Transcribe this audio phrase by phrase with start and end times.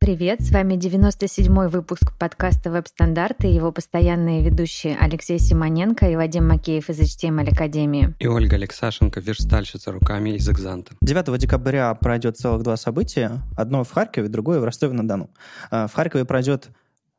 [0.00, 6.46] Привет, с вами 97-й выпуск подкаста «Веб-стандарты» и его постоянные ведущие Алексей Симоненко и Вадим
[6.46, 8.14] Макеев из HTML Академии.
[8.20, 10.94] И Ольга Алексашенко, верстальщица руками из «Экзанта».
[11.02, 13.42] 9 декабря пройдет целых два события.
[13.56, 15.30] Одно в Харькове, другое в Ростове-на-Дону.
[15.72, 16.68] А, в Харькове пройдет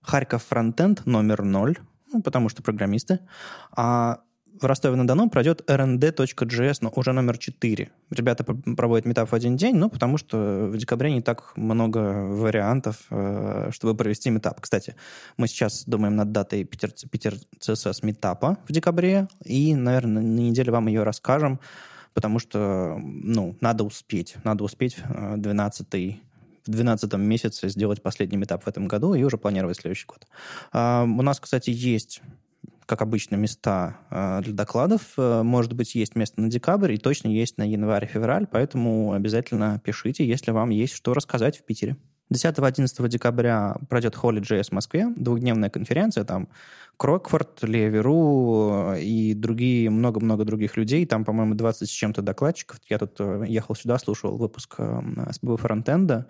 [0.02, 1.78] Харьков фронтенд номер 0,
[2.14, 3.20] ну, потому что программисты.
[3.76, 4.22] А
[4.62, 7.90] в Ростове-на-Дону пройдет rnd.js, но уже номер 4.
[8.12, 12.98] Ребята проводят метап в один день, ну, потому что в декабре не так много вариантов,
[13.10, 14.62] э, чтобы провести метап.
[14.62, 14.96] Кстати,
[15.38, 20.72] мы сейчас думаем над датой Питер, Питер CSS метапа в декабре, и, наверное, на неделе
[20.72, 21.60] вам ее расскажем,
[22.14, 24.36] потому что, ну, надо успеть.
[24.44, 24.98] Надо успеть
[25.38, 26.16] 12 э,
[26.66, 30.28] в 12 месяце сделать последний этап в этом году и уже планировать следующий год.
[30.72, 32.22] А, у нас, кстати, есть
[32.90, 35.14] как обычно, места э, для докладов.
[35.16, 40.28] Э, может быть, есть место на декабрь и точно есть на январь-февраль, поэтому обязательно пишите,
[40.28, 41.98] если вам есть что рассказать в Питере.
[42.34, 46.50] 10-11 декабря пройдет Holy.js в Москве, двухдневная конференция, там
[46.98, 52.80] Крокфорд, Леверу э, и другие, много-много других людей, там, по-моему, 20 с чем-то докладчиков.
[52.90, 56.26] Я тут ехал сюда, слушал выпуск СББ фронтенда,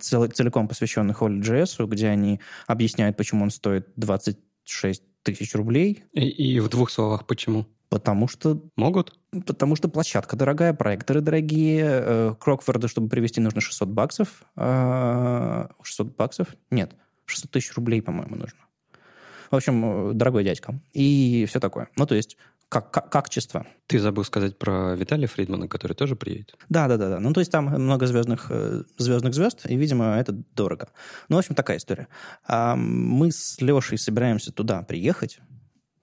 [0.00, 3.86] цел, целиком посвященный Holy.js, где они объясняют, почему он стоит
[4.68, 6.04] 26 тысяч рублей.
[6.12, 7.66] И, и в двух словах почему?
[7.88, 8.62] Потому что...
[8.76, 9.18] Могут?
[9.46, 11.84] Потому что площадка дорогая, проекторы дорогие.
[11.86, 14.28] Э, Крокфорда, чтобы привести, нужно 600 баксов.
[14.28, 15.68] 600 а,
[16.16, 16.54] баксов?
[16.70, 18.58] Нет, 600 тысяч рублей, по-моему, нужно.
[19.50, 20.78] В общем, э, дорогой дядька.
[20.92, 21.88] И все такое.
[21.96, 22.36] Ну, то есть
[22.68, 23.66] как, как, качество.
[23.86, 26.56] Ты забыл сказать про Виталия Фридмана, который тоже приедет.
[26.68, 27.20] Да, да, да, да.
[27.20, 30.88] Ну, то есть там много звездных, э, звездных звезд, и, видимо, это дорого.
[31.28, 32.08] Ну, в общем, такая история.
[32.46, 35.40] А мы с Лешей собираемся туда приехать,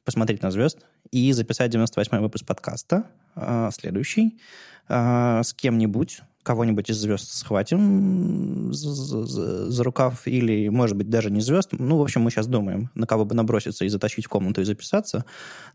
[0.04, 0.80] посмотреть на звезд
[1.12, 4.40] и записать 98-й выпуск подкаста, а, следующий,
[4.88, 8.94] а, с кем-нибудь, кого-нибудь из звезд схватим за,
[9.26, 11.70] за, за рукав, или, может быть, даже не звезд.
[11.72, 14.64] Ну, в общем, мы сейчас думаем, на кого бы наброситься и затащить в комнату и
[14.64, 15.26] записаться.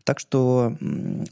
[0.03, 0.75] Так что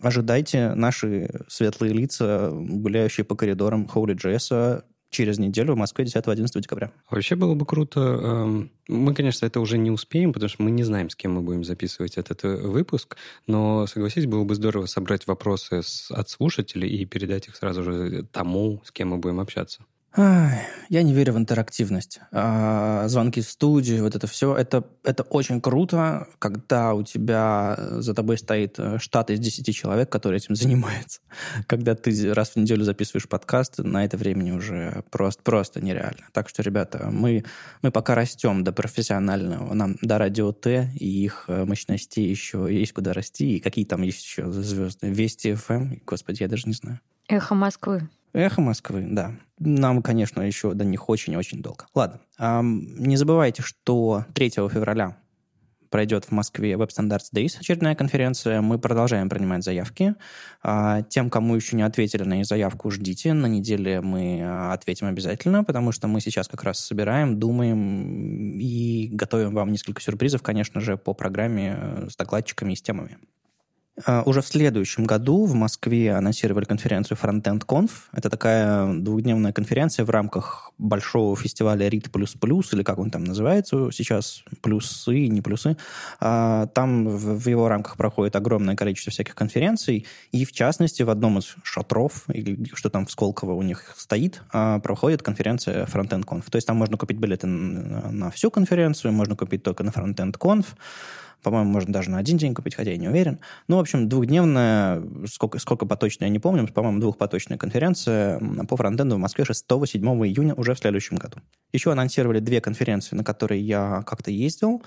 [0.01, 6.91] ожидайте наши светлые лица, гуляющие по коридорам Holy.js через неделю в Москве 10-11 декабря.
[7.09, 7.99] Вообще было бы круто.
[7.99, 11.41] Эм, мы, конечно, это уже не успеем, потому что мы не знаем, с кем мы
[11.41, 17.05] будем записывать этот э, выпуск, но, согласись, было бы здорово собрать вопросы от слушателей и
[17.05, 19.83] передать их сразу же тому, с кем мы будем общаться.
[20.15, 22.19] Я не верю в интерактивность.
[22.31, 28.15] А, звонки в студию, вот это все, это, это очень круто, когда у тебя за
[28.15, 31.21] тобой стоит э, штат из 10 человек, которые этим занимаются.
[31.67, 36.25] Когда ты раз в неделю записываешь подкаст, на это времени уже просто, просто нереально.
[36.33, 37.45] Так что, ребята, мы,
[37.83, 42.93] мы пока растем до профессионального, нам до радио Т и их э, мощностей еще есть
[42.93, 45.09] куда расти, и какие там есть еще звезды.
[45.09, 46.01] Вести ФМ, эм?
[46.03, 46.99] господи, я даже не знаю.
[47.27, 48.09] Эхо Москвы.
[48.33, 49.33] Эхо Москвы, да.
[49.59, 51.85] Нам, конечно, еще до них очень-очень долго.
[51.93, 52.21] Ладно.
[52.39, 55.17] Не забывайте, что 3 февраля
[55.89, 58.61] пройдет в Москве Web Standards Days, очередная конференция.
[58.61, 60.15] Мы продолжаем принимать заявки.
[60.61, 63.33] А, тем, кому еще не ответили на заявку, ждите.
[63.33, 69.09] На неделе мы а, ответим обязательно, потому что мы сейчас как раз собираем, думаем и
[69.11, 73.17] готовим вам несколько сюрпризов, конечно же, по программе э, с докладчиками и с темами.
[74.05, 77.91] А, уже в следующем году в Москве анонсировали конференцию Frontend Conf.
[78.13, 82.09] Это такая двухдневная конференция в рамках большого фестиваля RIT++,
[82.73, 85.77] или как он там называется сейчас, плюсы, не плюсы.
[86.19, 91.39] А, там в его рамках проходит огромное количество всяких конференций, и в частности в одном
[91.39, 96.43] из шатров, или что там в Сколково у них стоит, а, проходит конференция Frontend Conf.
[96.49, 100.65] То есть там можно купить билеты на всю конференцию, можно купить только на Frontend Conf.
[101.43, 103.39] По-моему, можно даже на один день купить, хотя я не уверен.
[103.67, 109.15] Ну, в общем, двухдневная, сколько, сколько поточная, я не помню, по-моему, двухпоточная конференция по фронтенду
[109.15, 111.37] в Москве 6-7 июня уже в следующем году.
[111.71, 114.83] Еще анонсировали две конференции, на которые я как-то ездил.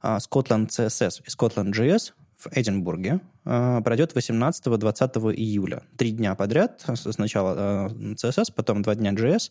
[0.00, 5.82] А, Scotland CSS и Scotland JS в Эдинбурге а, пройдет 18-20 июля.
[5.96, 6.84] Три дня подряд.
[6.94, 9.50] Сначала CSS, а, потом два дня JS.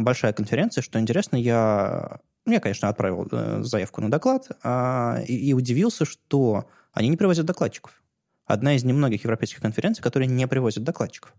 [0.00, 0.82] Большая конференция.
[0.82, 7.08] Что интересно, я я, конечно, отправил э, заявку на доклад а, и, удивился, что они
[7.08, 8.02] не привозят докладчиков.
[8.46, 11.34] Одна из немногих европейских конференций, которые не привозят докладчиков.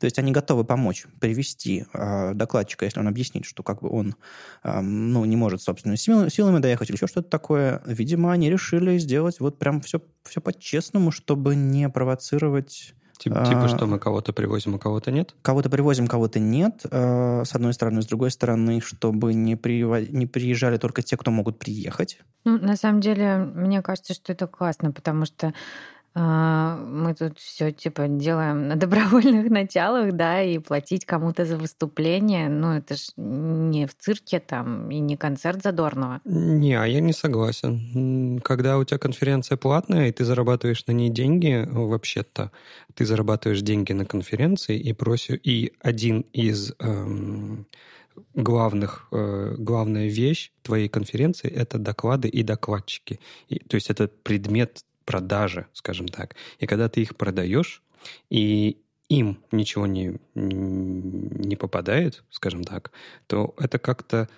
[0.00, 4.16] То есть они готовы помочь привести э, докладчика, если он объяснит, что как бы он
[4.62, 7.82] ну, не может собственными силами, силами доехать или еще что-то такое.
[7.84, 13.86] Видимо, они решили сделать вот прям все, все по-честному, чтобы не провоцировать Типа, типа что,
[13.86, 15.34] мы кого-то привозим, а кого-то нет?
[15.42, 18.02] Кого-то привозим, кого-то нет, э, с одной стороны.
[18.02, 20.00] С другой стороны, чтобы не, приво...
[20.00, 22.18] не приезжали только те, кто могут приехать.
[22.44, 25.54] Ну, на самом деле, мне кажется, что это классно, потому что
[26.14, 32.72] мы тут все типа делаем на добровольных началах, да, и платить кому-то за выступление, ну
[32.72, 36.20] это ж не в цирке там и не концерт Задорнова.
[36.24, 38.40] Не, а я не согласен.
[38.44, 42.52] Когда у тебя конференция платная, и ты зарабатываешь на ней деньги, вообще-то,
[42.94, 47.66] ты зарабатываешь деньги на конференции и просишь, и один из эм,
[48.34, 53.18] главных, э, главная вещь твоей конференции— это доклады и докладчики.
[53.48, 56.36] И, то есть это предмет продажи, скажем так.
[56.58, 57.82] И когда ты их продаешь,
[58.30, 58.78] и
[59.08, 62.90] им ничего не, не попадает, скажем так,
[63.26, 64.28] то это как-то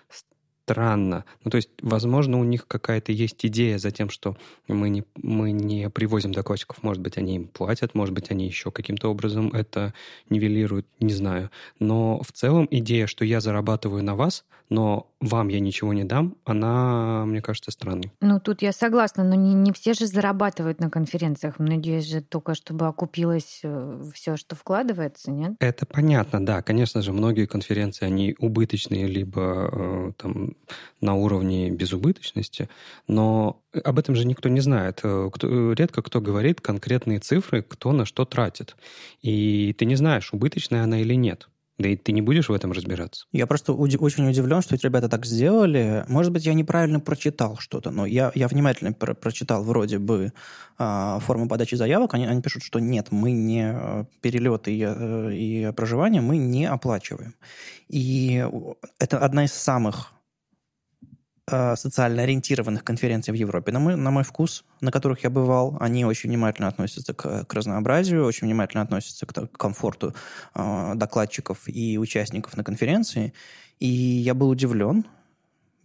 [0.66, 1.24] странно.
[1.44, 4.36] Ну, то есть, возможно, у них какая-то есть идея за тем, что
[4.66, 6.82] мы не, мы не привозим докладчиков.
[6.82, 9.94] Может быть, они им платят, может быть, они еще каким-то образом это
[10.28, 11.50] нивелируют, не знаю.
[11.78, 16.36] Но в целом идея, что я зарабатываю на вас, но вам я ничего не дам,
[16.44, 18.12] она, мне кажется, странной.
[18.20, 21.58] Ну, тут я согласна, но не, не все же зарабатывают на конференциях.
[21.58, 25.54] Надеюсь же только, чтобы окупилось э, все, что вкладывается, нет?
[25.58, 26.60] Это понятно, да.
[26.62, 30.56] Конечно же, многие конференции, они убыточные, либо э, там
[31.00, 32.68] на уровне безубыточности,
[33.08, 35.00] но об этом же никто не знает.
[35.02, 38.76] Э, кто, редко кто говорит конкретные цифры, кто на что тратит.
[39.22, 41.48] И ты не знаешь, убыточная она или нет.
[41.78, 43.26] Да и ты не будешь в этом разбираться.
[43.32, 46.04] Я просто уди- очень удивлен, что эти ребята так сделали.
[46.08, 50.32] Может быть, я неправильно прочитал что-то, но я, я внимательно про- прочитал вроде бы
[50.78, 52.14] э, форму подачи заявок.
[52.14, 56.64] Они, они пишут, что нет, мы не э, перелеты и, э, и проживание мы не
[56.64, 57.34] оплачиваем.
[57.88, 58.44] И
[58.98, 60.12] это одна из самых
[61.48, 66.04] социально ориентированных конференций в Европе, на мой, на мой вкус, на которых я бывал, они
[66.04, 70.14] очень внимательно относятся к, к разнообразию, очень внимательно относятся к, к комфорту
[70.54, 73.32] э, докладчиков и участников на конференции.
[73.78, 75.04] И я был удивлен,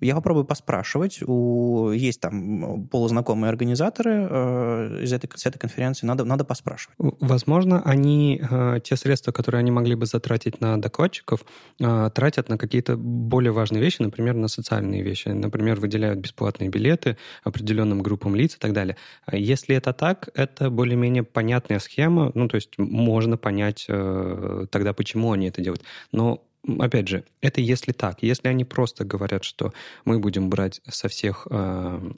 [0.01, 1.19] я попробую поспрашивать.
[1.25, 6.05] У, есть там полузнакомые организаторы э, из этой, с этой конференции.
[6.05, 6.95] Надо, надо поспрашивать.
[6.97, 11.45] Возможно, они э, те средства, которые они могли бы затратить на докладчиков,
[11.79, 15.29] э, тратят на какие-то более важные вещи, например, на социальные вещи.
[15.29, 18.97] Например, выделяют бесплатные билеты определенным группам лиц и так далее.
[19.31, 22.31] Если это так, это более-менее понятная схема.
[22.33, 25.83] Ну, то есть можно понять э, тогда, почему они это делают.
[26.11, 26.43] Но
[26.79, 28.21] опять же, это если так.
[28.21, 29.73] Если они просто говорят, что
[30.05, 32.11] мы будем брать со всех э,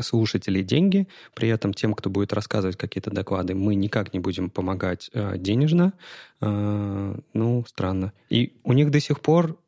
[0.00, 5.10] слушателей деньги, при этом тем, кто будет рассказывать какие-то доклады, мы никак не будем помогать
[5.12, 5.92] э, денежно,
[6.40, 8.12] э, ну, странно.
[8.30, 9.58] И у них до сих пор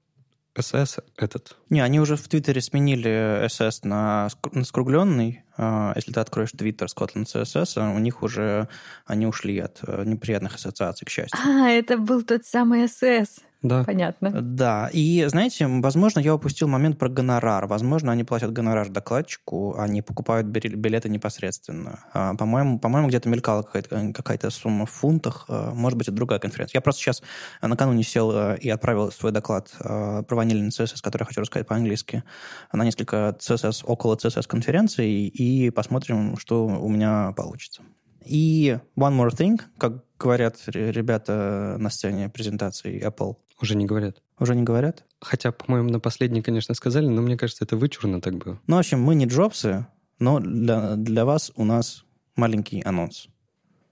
[0.59, 1.57] СС этот.
[1.69, 5.43] Не, они уже в Твиттере сменили СС на, на скругленный.
[5.57, 8.69] А, если ты откроешь Твиттер Scotland CSS, у них уже
[9.05, 11.39] они ушли от э, неприятных ассоциаций, к счастью.
[11.45, 13.41] А, это был тот самый СС.
[13.65, 13.83] Да.
[13.83, 14.31] Понятно.
[14.31, 14.91] Да.
[14.93, 17.67] И, знаете, возможно, я упустил момент про гонорар.
[17.67, 22.05] Возможно, они платят гонорар докладчику, они покупают билеты непосредственно.
[22.13, 25.47] А, по-моему, по-моему где-то мелькала какая-то, какая-то сумма в фунтах.
[25.49, 26.77] А, может быть, это другая конференция.
[26.77, 27.23] Я просто сейчас
[27.63, 31.67] накануне сел э, и отправил свой доклад э, про ванильный CSS, который я хочу рассказать
[31.67, 32.23] по-английски,
[32.71, 37.81] на несколько CSS, около CSS конференций, и посмотрим, что у меня получится.
[38.27, 44.23] И one more thing, как говорят ребята на сцене презентации Apple, уже не говорят.
[44.39, 45.05] Уже не говорят?
[45.21, 48.61] Хотя, по-моему, на последней, конечно, сказали, но мне кажется, это вычурно так было.
[48.67, 49.87] Ну, в общем, мы не Джобсы,
[50.19, 52.05] но для, для вас у нас
[52.37, 53.29] маленький анонс.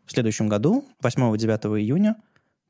[0.05, 2.17] В следующем году, 8-9 июня,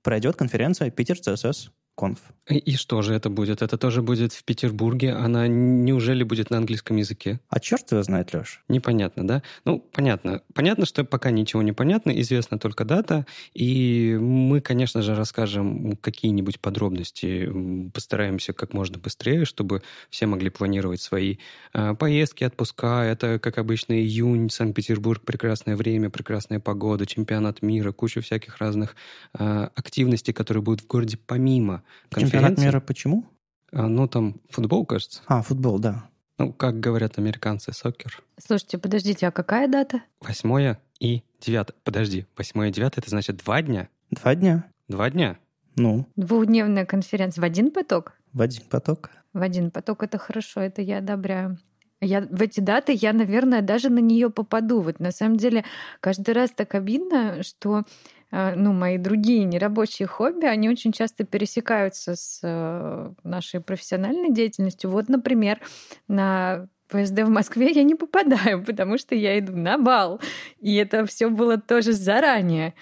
[0.02, 2.18] пройдет конференция Питер CSS Conf.
[2.48, 3.62] И, и что же это будет?
[3.62, 5.12] Это тоже будет в Петербурге?
[5.12, 7.38] Она неужели будет на английском языке?
[7.48, 8.64] А черт его знает, Леш.
[8.68, 9.42] Непонятно, да?
[9.64, 10.42] Ну, понятно.
[10.52, 16.60] Понятно, что пока ничего не понятно, известна только дата, и мы, конечно же, расскажем какие-нибудь
[16.60, 17.48] подробности,
[17.94, 21.36] постараемся как можно быстрее, чтобы все могли планировать свои
[21.74, 23.04] э, поездки, отпуска.
[23.04, 28.96] Это, как обычно, июнь, Санкт-Петербург, прекрасное время, прекрасная погода, чемпионат мира, куча всяких разных
[29.38, 31.81] э, активностей, которые будут в городе помимо
[32.14, 33.26] Чемпионат мира почему?
[33.72, 35.22] А, ну, там футбол, кажется.
[35.26, 36.08] А, футбол, да.
[36.38, 38.22] Ну, как говорят американцы, сокер.
[38.38, 40.02] Слушайте, подождите, а какая дата?
[40.20, 41.74] Восьмое и девятое.
[41.84, 43.88] Подожди, восьмое и девятое, это значит два дня?
[44.10, 44.64] Два дня.
[44.88, 45.38] Два дня?
[45.76, 46.06] Ну.
[46.16, 48.12] Двухдневная конференция в один поток?
[48.32, 49.10] В один поток.
[49.32, 51.58] В один поток это хорошо, это я одобряю.
[52.00, 54.80] Я в эти даты я, наверное, даже на нее попаду.
[54.80, 55.64] Вот на самом деле
[56.00, 57.84] каждый раз так обидно, что
[58.32, 64.90] ну, мои другие нерабочие хобби, они очень часто пересекаются с э, нашей профессиональной деятельностью.
[64.90, 65.60] Вот, например,
[66.08, 70.20] на ПСД в Москве я не попадаю, потому что я иду на бал.
[70.60, 72.74] И это все было тоже заранее.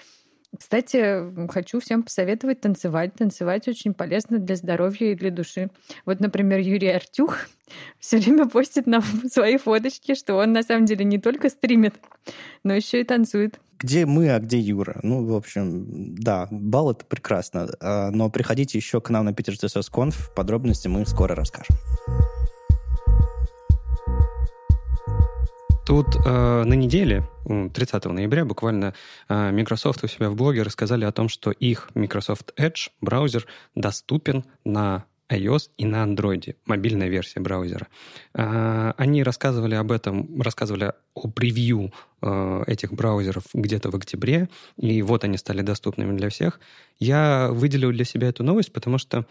[0.57, 3.13] Кстати, хочу всем посоветовать танцевать.
[3.15, 5.69] Танцевать очень полезно для здоровья и для души.
[6.05, 7.47] Вот, например, Юрий Артюх
[7.99, 11.95] все время постит нам свои фоточки, что он на самом деле не только стримит,
[12.63, 13.59] но еще и танцует.
[13.81, 14.99] Где мы, а где Юра?
[15.01, 17.69] Ну, в общем, да, бал это прекрасно.
[17.79, 20.33] А, но приходите еще к нам на Питер Conf.
[20.35, 21.75] Подробности мы скоро расскажем.
[25.85, 28.93] Тут э, на неделе, 30 ноября, буквально
[29.27, 34.45] э, Microsoft у себя в блоге рассказали о том, что их Microsoft Edge браузер доступен
[34.63, 37.87] на iOS и на Android, мобильная версия браузера.
[38.33, 45.01] Э, они рассказывали об этом, рассказывали о превью э, этих браузеров где-то в октябре, и
[45.01, 46.59] вот они стали доступными для всех.
[46.99, 49.25] Я выделил для себя эту новость, потому что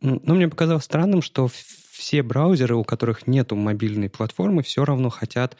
[0.00, 5.56] ну, мне показалось странным, что все браузеры, у которых нету мобильной платформы, все равно хотят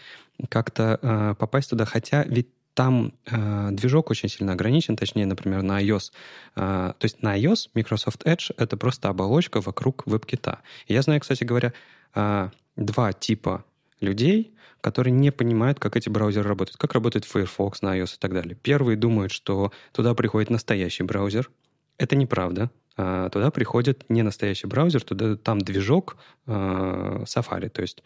[0.49, 5.83] как-то э, попасть туда, хотя ведь там э, движок очень сильно ограничен, точнее, например, на
[5.83, 6.13] iOS.
[6.55, 10.59] Э, то есть на iOS Microsoft Edge— это просто оболочка вокруг WebKit.
[10.87, 11.73] Я знаю, кстати говоря,
[12.15, 13.65] э, два типа
[13.99, 18.33] людей, которые не понимают, как эти браузеры работают, как работает Firefox на iOS и так
[18.33, 18.55] далее.
[18.55, 21.51] Первые думают, что туда приходит настоящий браузер.
[21.97, 22.71] Это неправда.
[22.97, 26.17] А, туда приходит не настоящий браузер, туда там движок
[26.47, 27.71] э, Safari.
[27.71, 28.05] То есть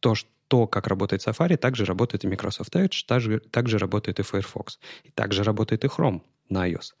[0.00, 4.22] то, что то, как работает Safari, также работает и Microsoft Edge, также, также работает и
[4.22, 6.92] Firefox, и также работает и Chrome на iOS.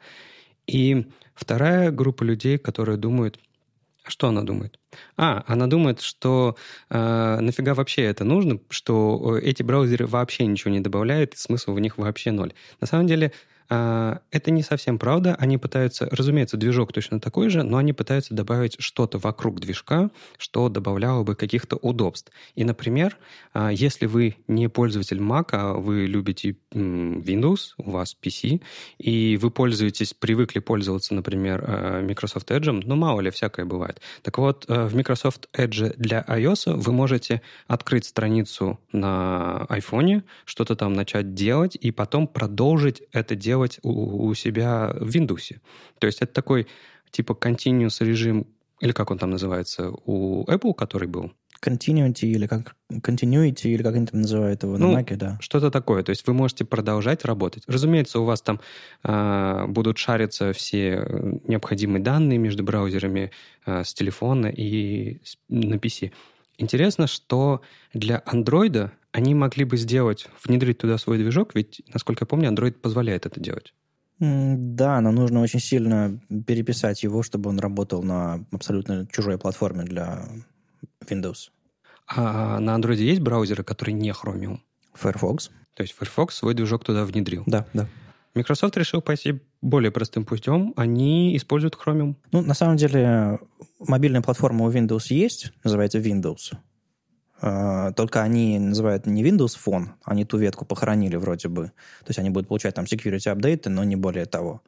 [0.66, 3.38] И вторая группа людей, которые думают,
[4.04, 4.78] а что она думает?
[5.16, 6.56] А, она думает, что
[6.90, 11.80] э, нафига вообще это нужно, что эти браузеры вообще ничего не добавляют, и смысл в
[11.80, 12.52] них вообще ноль.
[12.80, 13.32] На самом деле
[13.68, 15.34] это не совсем правда.
[15.38, 20.68] Они пытаются, разумеется, движок точно такой же, но они пытаются добавить что-то вокруг движка, что
[20.68, 22.30] добавляло бы каких-то удобств.
[22.54, 23.16] И, например,
[23.52, 28.62] а, если вы не пользователь Mac, а вы любите Windows, у вас PC,
[28.98, 34.00] и вы пользуетесь, привыкли пользоваться, например, а, Microsoft Edge, ну, мало ли, всякое бывает.
[34.22, 40.92] Так вот, в Microsoft Edge для iOS вы можете открыть страницу на iPhone, что-то там
[40.92, 45.56] начать делать, и потом продолжить это делать делать у, у себя в Windows.
[45.98, 46.66] То есть это такой
[47.10, 48.46] типа continuous режим,
[48.80, 51.32] или как он там называется, у Apple, который был.
[51.62, 55.38] Continuity или как continuity, или как они там называют его ну, на Mac, да.
[55.40, 56.02] Что-то такое.
[56.02, 57.62] То есть вы можете продолжать работать.
[57.66, 58.60] Разумеется, у вас там
[59.04, 61.06] э, будут шариться все
[61.46, 63.30] необходимые данные между браузерами
[63.66, 66.10] э, с телефона и на PC.
[66.58, 67.60] Интересно, что
[67.94, 72.72] для Android они могли бы сделать, внедрить туда свой движок, ведь, насколько я помню, Android
[72.72, 73.72] позволяет это делать.
[74.18, 80.24] Да, но нужно очень сильно переписать его, чтобы он работал на абсолютно чужой платформе для
[81.08, 81.50] Windows.
[82.08, 84.58] А на Android есть браузеры, которые не Chromium?
[84.94, 85.50] Firefox.
[85.74, 87.44] То есть Firefox свой движок туда внедрил?
[87.46, 87.86] Да, да.
[88.34, 90.74] Microsoft решил пойти более простым путем.
[90.76, 92.16] Они используют Chromium.
[92.32, 93.38] Ну, на самом деле,
[93.78, 96.56] мобильная платформа у Windows есть, называется Windows.
[97.46, 101.66] А, только они называют не Windows Phone, они ту ветку похоронили вроде бы.
[102.00, 104.62] То есть они будут получать там security апдейты, но не более того.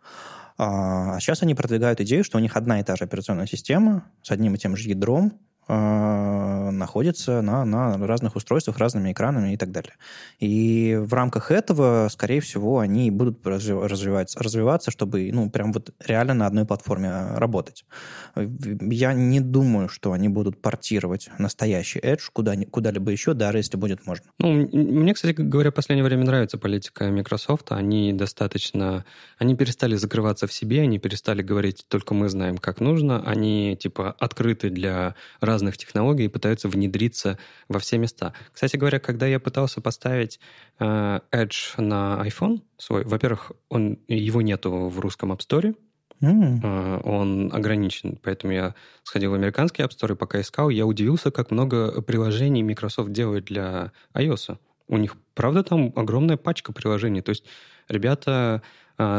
[0.58, 4.30] А сейчас они продвигают идею, что у них одна и та же операционная система с
[4.30, 5.32] одним и тем же ядром,
[5.68, 9.94] находится на, на разных устройствах, разными экранами и так далее.
[10.38, 16.34] И в рамках этого, скорее всего, они будут развиваться, развиваться, чтобы ну, прям вот реально
[16.34, 17.84] на одной платформе а, работать.
[18.36, 24.06] Я не думаю, что они будут портировать настоящий Edge куда, куда-либо еще, даже если будет
[24.06, 24.26] можно.
[24.38, 27.72] Ну, мне, кстати говоря, в последнее время нравится политика Microsoft.
[27.72, 29.04] Они достаточно...
[29.38, 33.22] Они перестали закрываться в себе, они перестали говорить, только мы знаем, как нужно.
[33.26, 38.34] Они, типа, открыты для разных разных технологий и пытаются внедриться во все места.
[38.52, 40.38] Кстати говоря, когда я пытался поставить
[40.78, 45.74] э, Edge на iPhone свой, во-первых, он, его нету в русском App Store,
[46.22, 46.62] Mm.
[46.62, 51.30] Uh, он ограничен, поэтому я сходил в американский App Store, и пока искал, я удивился,
[51.30, 54.56] как много приложений Microsoft делает для iOS.
[54.88, 57.20] У них, правда, там огромная пачка приложений.
[57.20, 57.44] То есть
[57.88, 58.62] ребята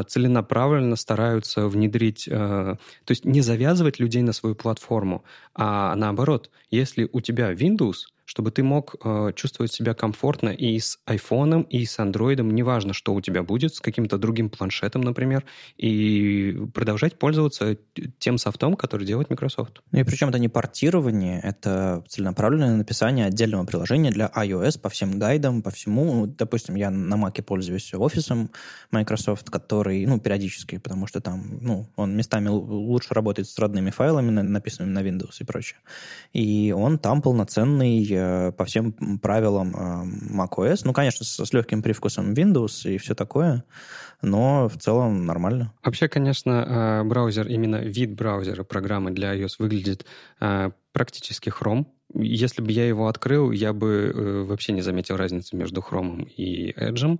[0.07, 7.09] целенаправленно стараются внедрить, э, то есть не завязывать людей на свою платформу, а наоборот, если
[7.11, 11.97] у тебя Windows, чтобы ты мог э, чувствовать себя комфортно и с iPhone, и с
[11.97, 15.45] Android, неважно, что у тебя будет, с каким-то другим планшетом, например,
[15.77, 17.77] и продолжать пользоваться
[18.19, 19.81] тем софтом, который делает Microsoft.
[19.93, 25.61] И причем это не портирование, это целенаправленное написание отдельного приложения для iOS по всем гайдам,
[25.61, 26.27] по всему.
[26.27, 28.51] Допустим, я на Mac пользуюсь офисом
[28.91, 34.31] Microsoft, который, ну, периодически, потому что там, ну, он местами лучше работает с родными файлами,
[34.31, 35.79] написанными на Windows и прочее.
[36.33, 40.81] И он там полноценный Э, по всем правилам э, macOS.
[40.83, 43.63] Ну, конечно, с, с легким привкусом Windows и все такое,
[44.21, 45.73] но в целом нормально.
[45.83, 50.05] Вообще, конечно, э, браузер, именно вид браузера программы для iOS выглядит
[50.91, 51.85] практически Chrome.
[52.13, 57.19] Если бы я его открыл, я бы вообще не заметил разницы между Chrome и Edge.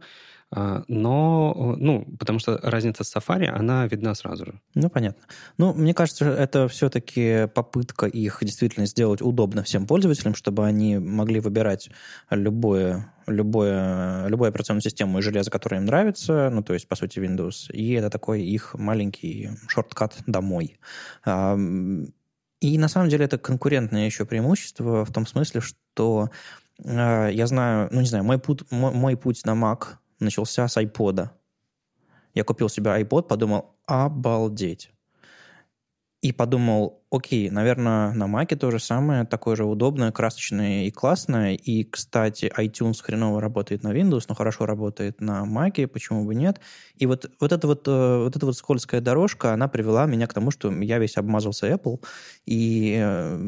[0.50, 4.62] А, но, ну, потому что разница с Safari, она видна сразу же.
[4.76, 5.24] Ну, понятно.
[5.58, 11.42] Ну, мне кажется, это все-таки попытка их действительно сделать удобно всем пользователям, чтобы они могли
[11.42, 11.90] выбирать
[12.30, 17.20] любое, любое, любую операционную систему и железо, которое им нравится, ну, то есть, по сути,
[17.20, 20.80] Windows, и это такой их маленький шорткат домой.
[22.60, 26.32] И на самом деле это конкурентное еще преимущество в том смысле, что
[26.84, 30.78] э, я знаю, ну не знаю, мой путь, мой, мой путь на Mac начался с
[30.78, 31.30] iPod.
[32.34, 34.92] Я купил себе iPod, подумал, обалдеть.
[36.22, 41.54] И подумал, окей, наверное, на Маке то же самое, такое же удобное, красочное и классное.
[41.54, 46.60] И, кстати, iTunes хреново работает на Windows, но хорошо работает на Маке, почему бы нет.
[46.96, 50.34] И вот, вот, эта вот, э, вот эта вот скользкая дорожка, она привела меня к
[50.34, 52.04] тому, что я весь обмазался Apple
[52.48, 53.40] и э,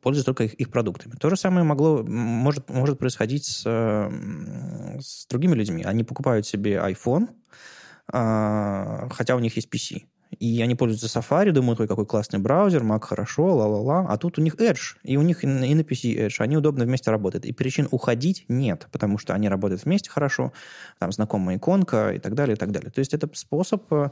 [0.00, 1.16] пользуюсь только их, их продуктами.
[1.16, 5.82] То же самое могло, может, может происходить с, с другими людьми.
[5.84, 7.28] Они покупают себе iPhone,
[8.10, 10.04] а, хотя у них есть PC
[10.38, 14.42] и они пользуются Safari, думают, ой, какой классный браузер, Mac хорошо, ла-ла-ла, а тут у
[14.42, 17.44] них Edge, и у них и на PC Edge, они удобно вместе работают.
[17.44, 20.52] И причин уходить нет, потому что они работают вместе хорошо,
[20.98, 22.90] там знакомая иконка и так далее, и так далее.
[22.90, 24.10] То есть это способ э,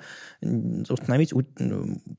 [0.89, 1.33] установить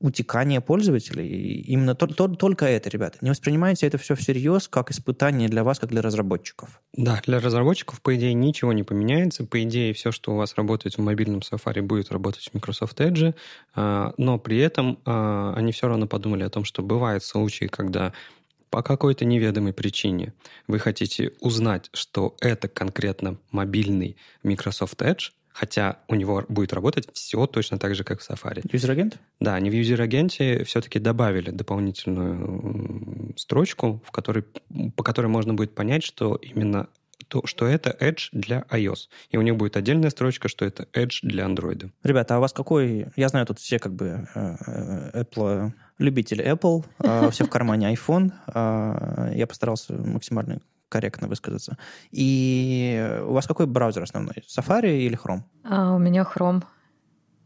[0.00, 1.60] утекание пользователей.
[1.62, 3.18] Именно то, то, только это, ребята.
[3.20, 6.80] Не воспринимайте это все всерьез, как испытание для вас, как для разработчиков.
[6.92, 9.44] Да, для разработчиков, по идее, ничего не поменяется.
[9.44, 13.34] По идее, все, что у вас работает в мобильном Safari, будет работать в Microsoft Edge.
[13.94, 18.12] А, но при этом а, они все равно подумали о том, что бывают случаи, когда
[18.70, 20.32] по какой-то неведомой причине
[20.66, 27.46] вы хотите узнать, что это конкретно мобильный Microsoft Edge, хотя у него будет работать все
[27.46, 28.68] точно так же, как в Safari.
[28.72, 29.18] User agent?
[29.38, 34.44] Да, они в юзер-агенте все-таки добавили дополнительную строчку, в которой,
[34.96, 36.88] по которой можно будет понять, что именно
[37.34, 39.08] то, что это Edge для iOS.
[39.30, 41.90] И у них будет отдельная строчка, что это Edge для Android.
[42.04, 43.08] Ребята, а у вас какой...
[43.16, 47.92] Я знаю, тут все как бы э, э, Apple, любители Apple, а все в кармане
[47.92, 48.30] iPhone.
[49.34, 51.76] Я постарался максимально корректно высказаться.
[52.12, 54.44] И у вас какой браузер основной?
[54.46, 55.40] Safari или Chrome?
[55.64, 56.62] А, у меня Chrome.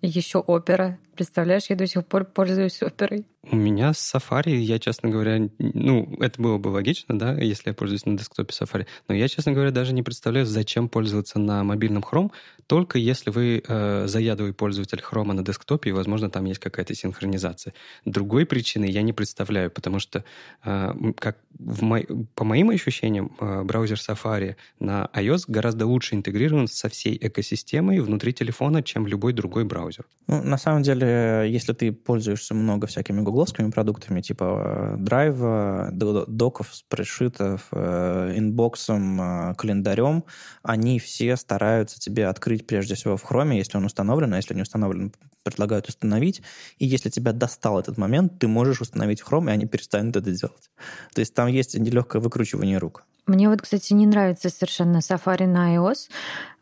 [0.02, 0.96] Еще Opera.
[1.14, 3.26] Представляешь, я до сих пор пользуюсь оперой.
[3.44, 7.74] У меня с Safari, я, честно говоря, ну, это было бы логично, да, если я
[7.74, 12.02] пользуюсь на десктопе Safari, но я, честно говоря, даже не представляю, зачем пользоваться на мобильном
[12.02, 12.32] Chrome,
[12.66, 17.74] только если вы э, заядлый пользователь Chrome на десктопе, и, возможно, там есть какая-то синхронизация.
[18.04, 20.24] Другой причины я не представляю, потому что,
[20.64, 22.00] э, как в мо...
[22.34, 28.32] по моим ощущениям, э, браузер Safari на iOS гораздо лучше интегрирован со всей экосистемой внутри
[28.32, 30.06] телефона, чем любой другой браузер.
[30.26, 37.68] Ну, на самом деле, если ты пользуешься много всякими гугловскими продуктами, типа драйва, доков, спредшитов,
[37.72, 40.24] э, инбоксом, э, календарем,
[40.62, 44.62] они все стараются тебе открыть прежде всего в хроме, если он установлен, а если не
[44.62, 45.12] установлен,
[45.42, 46.42] предлагают установить.
[46.78, 50.70] И если тебя достал этот момент, ты можешь установить Chrome, и они перестанут это делать.
[51.14, 53.04] То есть там есть нелегкое выкручивание рук.
[53.28, 56.08] Мне вот, кстати, не нравится совершенно Safari на iOS.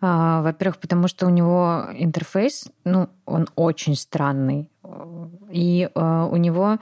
[0.01, 4.69] А, во-первых, потому что у него интерфейс, ну, он очень странный.
[5.51, 6.79] И а, у него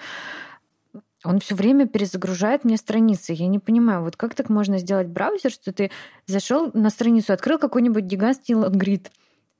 [1.24, 3.32] он все время перезагружает мне страницы.
[3.32, 5.90] Я не понимаю, вот как так можно сделать браузер, что ты
[6.26, 9.10] зашел на страницу, открыл какой-нибудь гигантский лонгрид,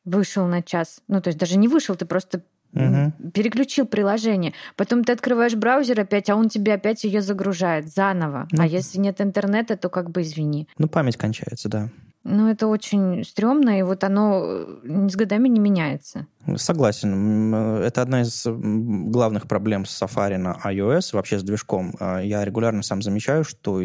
[0.05, 1.01] вышел на час.
[1.09, 2.43] Ну, то есть даже не вышел, ты просто
[2.75, 3.31] угу.
[3.33, 4.53] переключил приложение.
[4.77, 8.49] Потом ты открываешь браузер опять, а он тебе опять ее загружает заново.
[8.53, 10.69] Ну, а если нет интернета, то как бы извини.
[10.79, 11.91] Ну, память кончается, да.
[12.27, 16.27] Ну, это очень стрёмно, и вот оно э, с годами не меняется.
[16.57, 17.55] Согласен.
[17.55, 21.95] Это одна из главных проблем с Safari на iOS, вообще с движком.
[22.01, 23.83] А, я регулярно сам замечаю, что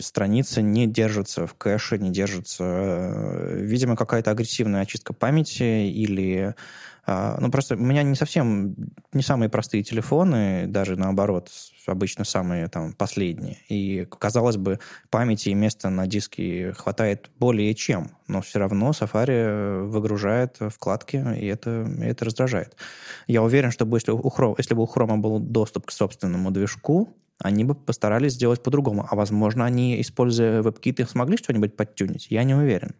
[0.00, 2.64] страница не держится в кэше, не держится.
[2.64, 6.54] Э, видимо, какая-то агрессивная очистка памяти или а,
[7.06, 8.76] ну, просто у меня не совсем,
[9.12, 11.50] не самые простые телефоны, даже наоборот,
[11.86, 13.58] обычно самые там последние.
[13.68, 14.78] И, казалось бы,
[15.10, 21.46] памяти и места на диске хватает более чем, но все равно Safari выгружает вкладки, и
[21.46, 22.76] это, и это раздражает.
[23.26, 27.16] Я уверен, что если у, Chrome, если бы у Chrome был доступ к собственному движку,
[27.40, 29.06] они бы постарались сделать по-другому.
[29.10, 32.28] А возможно, они, используя WebKit, смогли что-нибудь подтюнить.
[32.30, 32.94] Я не уверен.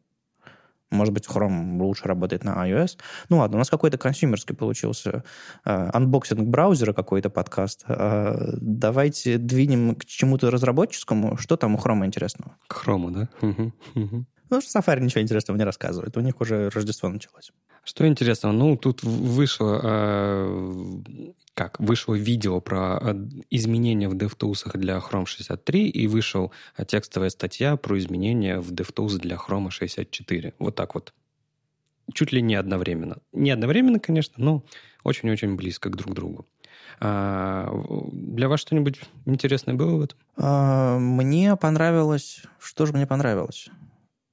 [0.93, 2.99] Может быть, Chrome лучше работает на iOS.
[3.29, 5.25] Ну ладно, у нас какой-то консюмерский получился
[5.65, 7.85] э, анбоксинг браузера какой-то подкаст.
[7.89, 11.37] Э, давайте двинем к чему-то разработческому.
[11.37, 12.57] Что там у Chrome интересного?
[12.67, 13.29] К Chrome, да?
[14.53, 16.15] Ну, Safari ничего интересного не рассказывает.
[16.19, 17.53] У них уже Рождество началось.
[17.85, 18.53] Что интересного?
[18.53, 21.03] Ну, тут вышло, э,
[21.55, 23.15] как, вышло видео про э,
[23.49, 26.53] изменения в DevTools для Chrome 63 и вышел
[26.87, 30.53] текстовая статья про изменения в DevTools для Chrome 64.
[30.59, 31.15] Вот так вот.
[32.12, 33.17] чуть ли не одновременно.
[33.33, 34.65] Не одновременно, конечно, но
[35.03, 36.47] очень-очень близко к друг другу.
[37.01, 37.73] А,
[38.12, 40.19] для вас что-нибудь интересное было в этом?
[40.37, 42.43] А, мне понравилось...
[42.59, 43.71] Что же мне понравилось?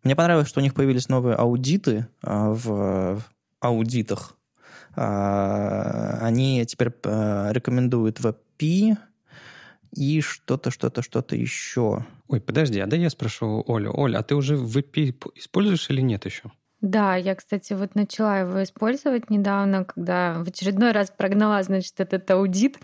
[0.04, 3.22] Мне понравилось, что у них появились новые аудиты а, в
[3.60, 4.36] аудитах.
[4.96, 8.98] Они теперь рекомендуют WebP
[9.96, 12.06] и что-то, что-то, что-то еще.
[12.28, 13.92] Ой, подожди, а да я спрошу Олю.
[13.94, 16.52] Оля, а ты уже WebP используешь или нет еще?
[16.82, 22.30] Да, я, кстати, вот начала его использовать недавно, когда в очередной раз прогнала, значит, этот
[22.32, 22.80] аудит.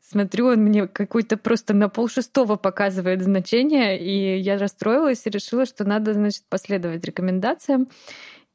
[0.00, 5.84] Смотрю, он мне какой-то просто на полшестого показывает значение, и я расстроилась и решила, что
[5.84, 7.88] надо, значит, последовать рекомендациям.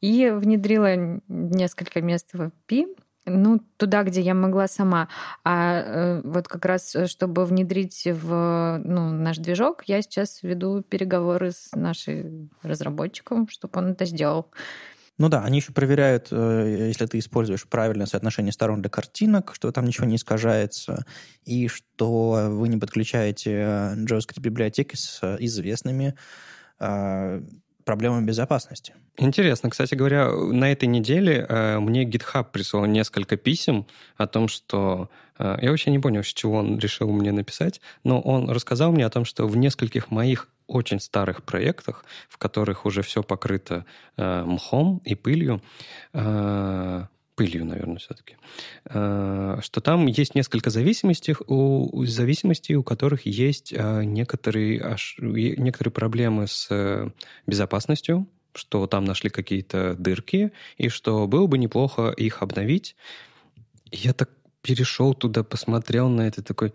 [0.01, 2.87] И внедрила несколько мест в API,
[3.25, 5.07] ну, туда, где я могла сама.
[5.43, 10.81] А э, вот как раз, э, чтобы внедрить в ну, наш движок, я сейчас веду
[10.81, 14.47] переговоры с нашим разработчиком, чтобы он это сделал.
[15.17, 19.71] Ну да, они еще проверяют, э, если ты используешь правильное соотношение сторон для картинок, что
[19.71, 21.05] там ничего не искажается,
[21.45, 23.51] и что вы не подключаете
[23.95, 26.15] JavaScript-библиотеки с известными
[27.83, 28.93] проблемами безопасности.
[29.17, 29.69] Интересно.
[29.69, 33.85] Кстати говоря, на этой неделе э, мне GitHub прислал несколько писем
[34.17, 35.09] о том, что...
[35.37, 39.05] Э, я вообще не понял, с чего он решил мне написать, но он рассказал мне
[39.05, 43.85] о том, что в нескольких моих очень старых проектах, в которых уже все покрыто
[44.17, 45.61] э, мхом и пылью,
[46.13, 48.37] э, пылью, наверное, все-таки,
[48.85, 56.47] э, что там есть несколько зависимостей, у, зависимостей, у которых есть э, некоторые, некоторые проблемы
[56.47, 57.09] с э,
[57.47, 62.95] безопасностью, что там нашли какие-то дырки, и что было бы неплохо их обновить.
[63.91, 64.29] Я так
[64.61, 66.73] перешел туда, посмотрел на это, такой,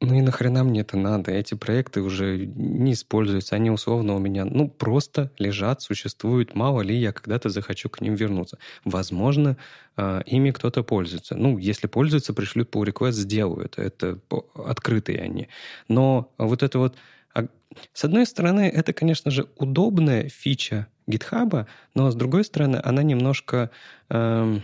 [0.00, 1.30] ну и нахрена мне это надо?
[1.30, 6.54] Эти проекты уже не используются, они условно у меня, ну, просто лежат, существуют.
[6.54, 8.58] Мало ли я когда-то захочу к ним вернуться.
[8.84, 9.56] Возможно,
[9.96, 11.34] э, ими кто-то пользуется.
[11.34, 13.78] Ну, если пользуются, пришлют pull request, сделают.
[13.78, 14.18] Это
[14.54, 15.48] открытые они.
[15.88, 16.94] Но вот это вот...
[17.34, 17.46] А,
[17.94, 23.70] с одной стороны, это, конечно же, удобная фича GitHub, но с другой стороны, она немножко
[24.10, 24.58] э,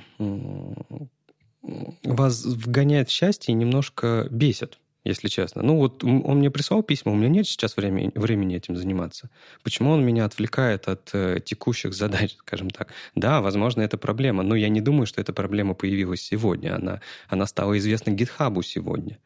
[2.03, 5.62] вас вгоняет в счастье и немножко бесит если честно.
[5.62, 9.31] Ну вот он мне прислал письма, у меня нет сейчас времени, времени этим заниматься.
[9.62, 12.88] Почему он меня отвлекает от э, текущих задач, скажем так?
[13.15, 16.77] Да, возможно, это проблема, но я не думаю, что эта проблема появилась сегодня.
[16.77, 19.19] Она, она стала известна GitHub сегодня.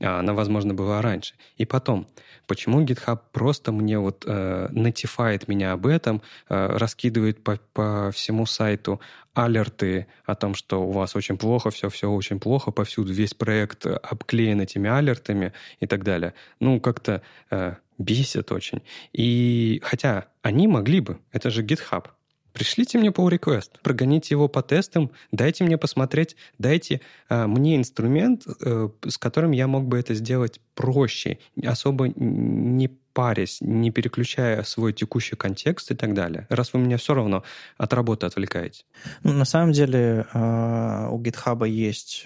[0.00, 1.34] А она, возможно, была раньше.
[1.56, 2.06] И потом,
[2.46, 8.46] почему GitHub просто мне вот э, notifает меня об этом, э, раскидывает по, по всему
[8.46, 9.00] сайту
[9.34, 13.86] алерты о том, что у вас очень плохо, все, все очень плохо, повсюду весь проект
[13.86, 16.34] обклеен этими алертами и так далее.
[16.60, 18.82] Ну, как-то э, бесит очень.
[19.12, 22.06] И хотя они могли бы, это же GitHub,
[22.54, 28.46] пришлите мне pull request, прогоните его по тестам, дайте мне посмотреть, дайте э, мне инструмент,
[28.46, 34.92] э, с которым я мог бы это сделать проще, особо не парясь, не переключая свой
[34.92, 37.42] текущий контекст и так далее, раз вы меня все равно
[37.76, 38.84] от работы отвлекаете?
[39.24, 42.24] Ну, на самом деле э, у GitHub есть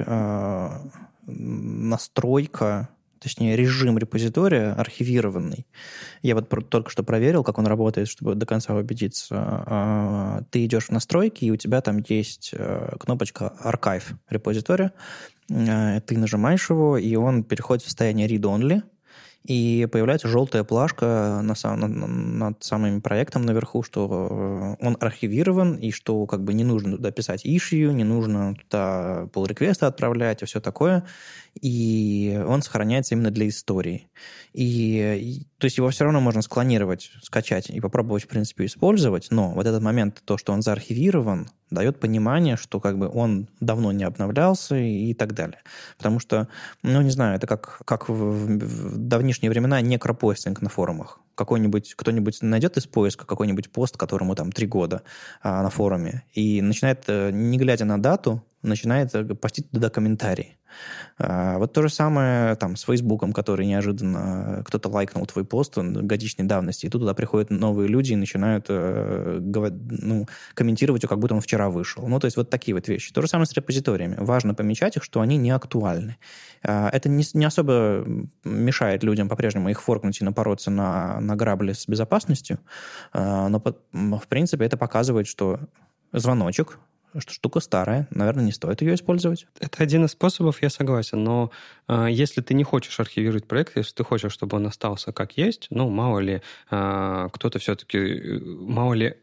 [1.27, 2.89] настройка
[3.21, 5.67] точнее, режим репозитория архивированный.
[6.23, 9.35] Я вот только что проверил, как он работает, чтобы до конца убедиться.
[9.67, 14.93] А, ты идешь в настройки, и у тебя там есть э, кнопочка «Архив репозитория».
[15.51, 18.83] Э, ты нажимаешь его, и он переходит в состояние read-only,
[19.45, 25.77] и появляется желтая плашка на сам, над, над самым проектом наверху, что э, он архивирован,
[25.77, 30.43] и что как бы не нужно туда писать issue, не нужно туда pull реквесты отправлять
[30.43, 31.07] и все такое
[31.61, 34.09] и он сохраняется именно для истории.
[34.53, 39.53] И, то есть его все равно можно склонировать, скачать и попробовать, в принципе, использовать, но
[39.53, 44.05] вот этот момент, то, что он заархивирован, дает понимание, что как бы он давно не
[44.05, 45.61] обновлялся и, и так далее.
[45.97, 46.49] Потому что,
[46.83, 51.21] ну, не знаю, это как, как в, в давнишние времена некропостинг на форумах.
[51.35, 55.03] Какой-нибудь, кто-нибудь найдет из поиска какой-нибудь пост, которому там три года
[55.43, 60.59] а, на форуме, и начинает, э, не глядя на дату, начинает э, постить туда комментарии.
[61.19, 66.45] А, вот то же самое там с Фейсбуком, который неожиданно кто-то лайкнул твой пост годичной
[66.45, 71.41] давности, и тут туда приходят новые люди и начинают э, ну, комментировать как будто он
[71.41, 72.07] вчера вышел.
[72.07, 73.13] Ну, то есть вот такие вот вещи.
[73.13, 74.17] То же самое с репозиториями.
[74.19, 76.17] Важно помечать их, что они не актуальны.
[76.63, 78.05] А, это не, не особо
[78.45, 82.59] мешает людям по-прежнему их форкнуть и напороться на, на грабли с безопасностью,
[83.13, 83.61] а, но
[84.19, 85.61] в принципе это показывает, что
[86.13, 86.79] звоночек,
[87.17, 89.47] что штука старая, наверное, не стоит ее использовать.
[89.61, 91.51] Это один из способов, я согласен, но
[91.89, 95.67] э, если ты не хочешь архивировать проект, если ты хочешь, чтобы он остался как есть,
[95.71, 99.17] ну, мало ли, э, кто-то все-таки, мало ли,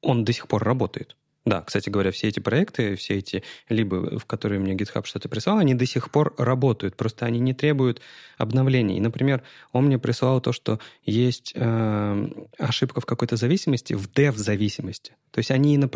[0.00, 1.16] он до сих пор работает.
[1.44, 5.58] Да, кстати говоря, все эти проекты, все эти либо в которые мне GitHub что-то прислал,
[5.58, 8.00] они до сих пор работают, просто они не требуют
[8.38, 9.00] обновлений.
[9.00, 12.28] Например, он мне прислал то, что есть э,
[12.58, 15.16] ошибка в какой-то зависимости, в dev-зависимости.
[15.32, 15.88] То есть они и на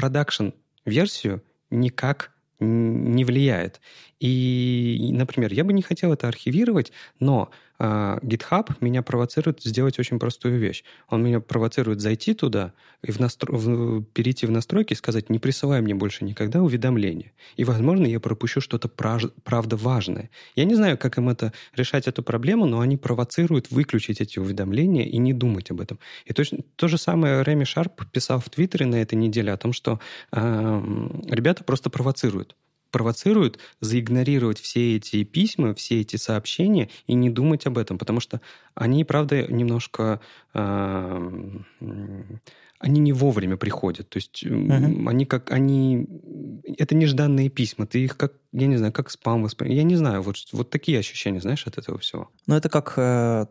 [0.86, 3.80] продакшн-версию никак не влияет.
[4.18, 10.18] И, например, я бы не хотел это архивировать, но э, GitHub меня провоцирует сделать очень
[10.18, 10.84] простую вещь.
[11.08, 13.56] Он меня провоцирует зайти туда и в настро...
[13.56, 14.02] в...
[14.02, 17.32] перейти в настройки и сказать, не присылай мне больше никогда уведомления.
[17.56, 19.22] И, возможно, я пропущу что-то прав...
[19.44, 20.30] правда важное.
[20.54, 25.04] Я не знаю, как им это решать эту проблему, но они провоцируют выключить эти уведомления
[25.04, 25.98] и не думать об этом.
[26.24, 29.72] И точно то же самое Реми Шарп писал в Твиттере на этой неделе о том,
[29.72, 30.00] что
[30.32, 30.82] э,
[31.30, 32.56] ребята просто провоцируют
[32.90, 38.40] провоцируют заигнорировать все эти письма, все эти сообщения и не думать об этом, потому что
[38.74, 40.20] они, правда, немножко...
[40.54, 41.30] Э,
[42.78, 44.08] они не вовремя приходят.
[44.08, 45.08] То есть uh-huh.
[45.08, 45.50] они как...
[45.50, 46.06] они
[46.78, 47.86] Это нежданные письма.
[47.86, 49.78] Ты их как, я не знаю, как спам воспринимаешь.
[49.78, 52.30] Я не знаю, вот, вот такие ощущения, знаешь, от этого всего.
[52.46, 53.46] Ну, это как, э,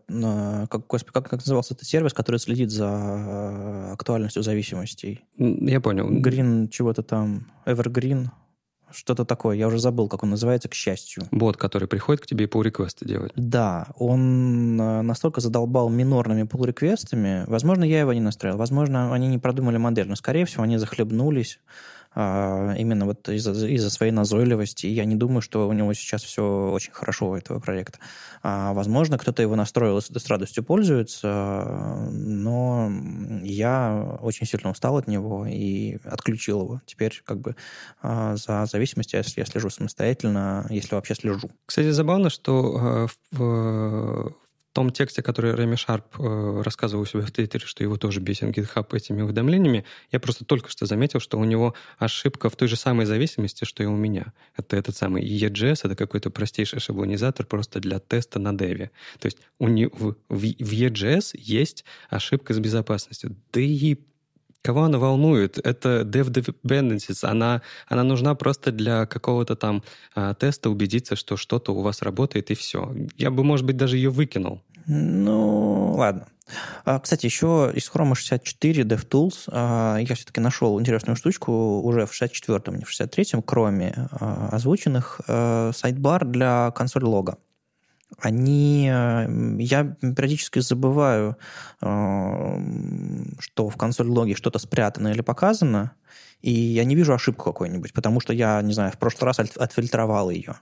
[0.69, 5.26] как, господи, как, как назывался этот сервис, который следит за э, актуальностью зависимостей?
[5.38, 6.10] Я понял.
[6.10, 8.28] Green чего-то там, Evergreen.
[8.95, 11.23] Что-то такое, я уже забыл, как он называется, к счастью.
[11.31, 13.34] Бот, который приходит к тебе и pull-реквесты делает.
[13.36, 17.43] Да, он э, настолько задолбал минорными pull-реквестами.
[17.47, 18.58] Возможно, я его не настроил.
[18.58, 21.60] Возможно, они не продумали модель, но, скорее всего, они захлебнулись
[22.15, 24.88] именно вот из-за, из своей назойливости.
[24.88, 27.99] я не думаю, что у него сейчас все очень хорошо у этого проекта.
[28.41, 32.89] А, возможно, кто-то его настроил и с радостью пользуется, но
[33.43, 36.82] я очень сильно устал от него и отключил его.
[36.86, 37.56] Теперь как бы
[38.01, 41.49] а, за зависимостью я слежу самостоятельно, если вообще слежу.
[41.65, 44.36] Кстати, забавно, что в
[44.76, 48.50] том тексте, который Рэми Шарп э, рассказывал у себя в Твиттере, что его тоже бесит
[48.50, 52.76] GitHub этими уведомлениями, я просто только что заметил, что у него ошибка в той же
[52.76, 54.34] самой зависимости, что и у меня.
[54.58, 58.92] Это этот самый EJS, это какой-то простейший шаблонизатор просто для теста на деве.
[59.20, 63.38] То есть у него, в, в, в EJS есть ошибка с безопасностью.
[63.54, 63.96] Да и
[64.65, 65.60] Кого она волнует?
[65.60, 67.23] Это dev dependencies.
[67.23, 69.84] Она, она нужна просто для какого-то там
[70.15, 72.91] а, теста убедиться, что что-то у вас работает, и все.
[73.15, 74.63] Я бы, может быть, даже ее выкинул.
[74.88, 76.25] Ну, ладно.
[76.84, 82.12] А, кстати, еще из Chrome 64 DevTools а, я все-таки нашел интересную штучку уже в
[82.12, 87.38] 64-м, не в 63-м, кроме а, озвученных, а, сайдбар для консоль лога
[88.19, 88.89] они...
[88.91, 89.28] Э,
[89.60, 91.38] я периодически забываю,
[91.82, 91.86] э,
[93.39, 95.93] что в консоль логе что-то спрятано или показано,
[96.41, 100.30] и я не вижу ошибку какой-нибудь, потому что я, не знаю, в прошлый раз отфильтровал
[100.30, 100.56] ее.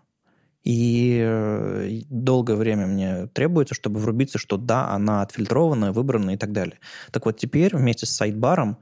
[0.63, 6.53] И э, долгое время мне требуется, чтобы врубиться, что да, она отфильтрована, выбрана и так
[6.53, 6.79] далее.
[7.11, 8.77] Так вот теперь вместе с сайдбаром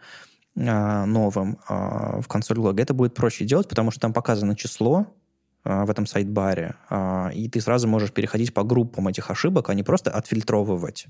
[0.53, 5.07] новым в консоль лога это будет проще делать, потому что там показано число,
[5.63, 9.83] в этом сайт-баре, а, и ты сразу можешь переходить по группам этих ошибок, а не
[9.83, 11.07] просто отфильтровывать,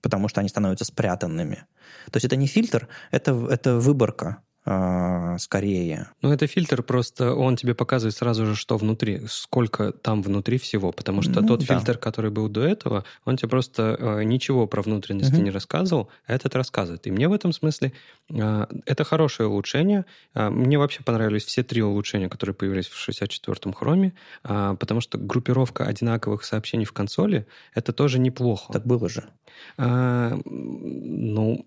[0.00, 1.64] потому что они становятся спрятанными.
[2.10, 6.08] То есть это не фильтр, это, это выборка скорее.
[6.22, 10.90] Ну, это фильтр, просто он тебе показывает сразу же, что внутри, сколько там внутри всего,
[10.90, 11.66] потому что ну, тот да.
[11.66, 15.42] фильтр, который был до этого, он тебе просто э, ничего про внутренности угу.
[15.42, 17.06] не рассказывал, а этот рассказывает.
[17.06, 17.92] И мне в этом смысле
[18.30, 20.06] э, это хорошее улучшение.
[20.34, 25.18] Э, мне вообще понравились все три улучшения, которые появились в 64-м хроме, э, потому что
[25.18, 28.72] группировка одинаковых сообщений в консоли, это тоже неплохо.
[28.72, 29.24] Так было же.
[29.76, 31.66] Э, ну,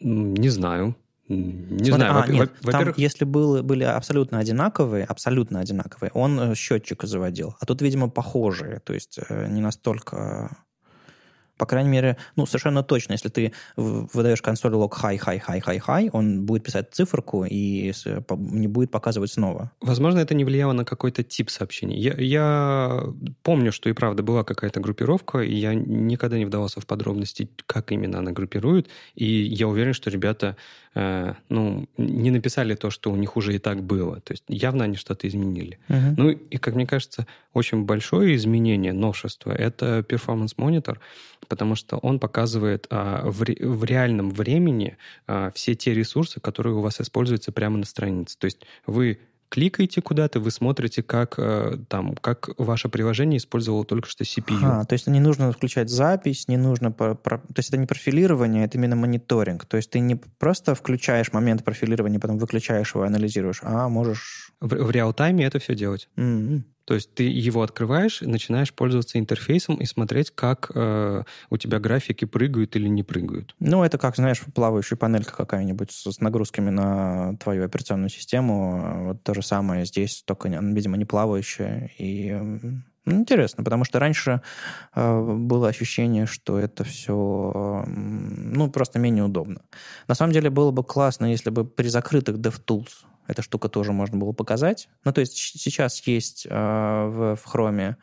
[0.00, 0.96] не знаю.
[1.28, 2.22] Не Смотри, знаю.
[2.22, 7.54] А, нет, там, если было, были абсолютно одинаковые, абсолютно одинаковые, он э, счетчик заводил.
[7.60, 8.80] А тут, видимо, похожие.
[8.80, 10.63] То есть э, не настолько
[11.56, 15.82] по крайней мере, ну, совершенно точно, если ты выдаешь консоль лог high, high, high, high,
[15.86, 17.92] high, он будет писать циферку и
[18.36, 19.70] не будет показывать снова.
[19.80, 21.98] Возможно, это не влияло на какой-то тип сообщений.
[21.98, 23.04] Я, я
[23.42, 27.92] помню, что и правда была какая-то группировка, и я никогда не вдавался в подробности, как
[27.92, 30.56] именно она группирует, и я уверен, что ребята
[30.94, 34.20] э, ну, не написали то, что у них уже и так было.
[34.20, 35.78] То есть явно они что-то изменили.
[35.88, 36.14] Uh-huh.
[36.16, 40.98] Ну и, как мне кажется, очень большое изменение, новшество, это Performance Monitor,
[41.48, 46.74] потому что он показывает а, в, ре, в реальном времени а, все те ресурсы, которые
[46.74, 48.36] у вас используются прямо на странице.
[48.38, 49.18] То есть вы
[49.54, 54.58] кликаете куда-то, вы смотрите, как, э, там, как ваше приложение использовало только что CPU.
[54.62, 56.90] А, то есть не нужно включать запись, не нужно...
[56.90, 59.64] Про, про, то есть это не профилирование, это именно мониторинг.
[59.66, 64.50] То есть ты не просто включаешь момент профилирования, потом выключаешь его, анализируешь, а можешь...
[64.60, 66.08] В, в реал-тайме это все делать.
[66.16, 66.62] Mm-hmm.
[66.84, 72.24] То есть ты его открываешь, начинаешь пользоваться интерфейсом и смотреть, как э, у тебя графики
[72.24, 73.54] прыгают или не прыгают.
[73.58, 79.06] Ну, это как, знаешь, плавающая панелька какая-нибудь с, с нагрузками на твою операционную систему.
[79.08, 81.90] Вот то же самое здесь, только, видимо, не плавающая.
[81.98, 82.32] И
[83.06, 84.40] ну, интересно, потому что раньше
[84.94, 89.60] э, было ощущение, что это все э, ну, просто менее удобно.
[90.08, 94.18] На самом деле было бы классно, если бы при закрытых DevTools эта штука тоже можно
[94.18, 94.88] было показать.
[95.04, 97.96] Ну, то есть сейчас есть э, в, в Chrome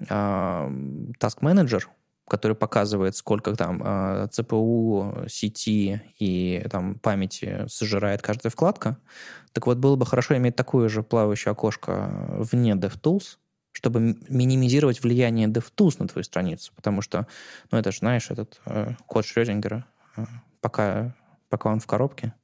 [0.00, 1.82] э, Task Manager,
[2.28, 8.98] который показывает, сколько там э, CPU, сети и там памяти сожирает каждая вкладка.
[9.52, 13.38] Так вот, было бы хорошо иметь такое же плавающее окошко вне DevTools,
[13.72, 16.72] чтобы минимизировать влияние DevTools на твою страницу.
[16.76, 17.26] Потому что,
[17.70, 19.86] ну, это же, знаешь, этот э, код Шрёдингера,
[20.16, 20.24] э,
[20.60, 21.14] пока,
[21.48, 22.34] пока он в коробке,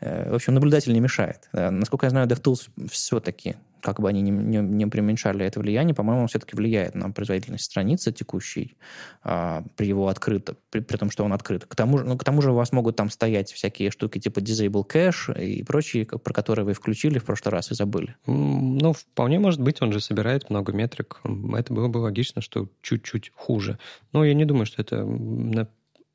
[0.00, 1.48] в общем, наблюдатель не мешает.
[1.52, 5.94] Э, насколько я знаю, DevTools все-таки, как бы они не, не, не преуменьшали это влияние,
[5.94, 8.76] по-моему, все-таки влияет на производительность страницы текущей
[9.22, 11.64] а, при его открыто, при, при том, что он открыт.
[11.64, 14.84] К тому, ну, к тому же у вас могут там стоять всякие штуки типа Disable
[14.86, 18.16] Cache и прочие, про которые вы включили в прошлый раз и забыли.
[18.26, 21.20] Ну, вполне может быть, он же собирает много метрик.
[21.56, 23.78] Это было бы логично, что чуть-чуть хуже.
[24.12, 25.04] Но я не думаю, что это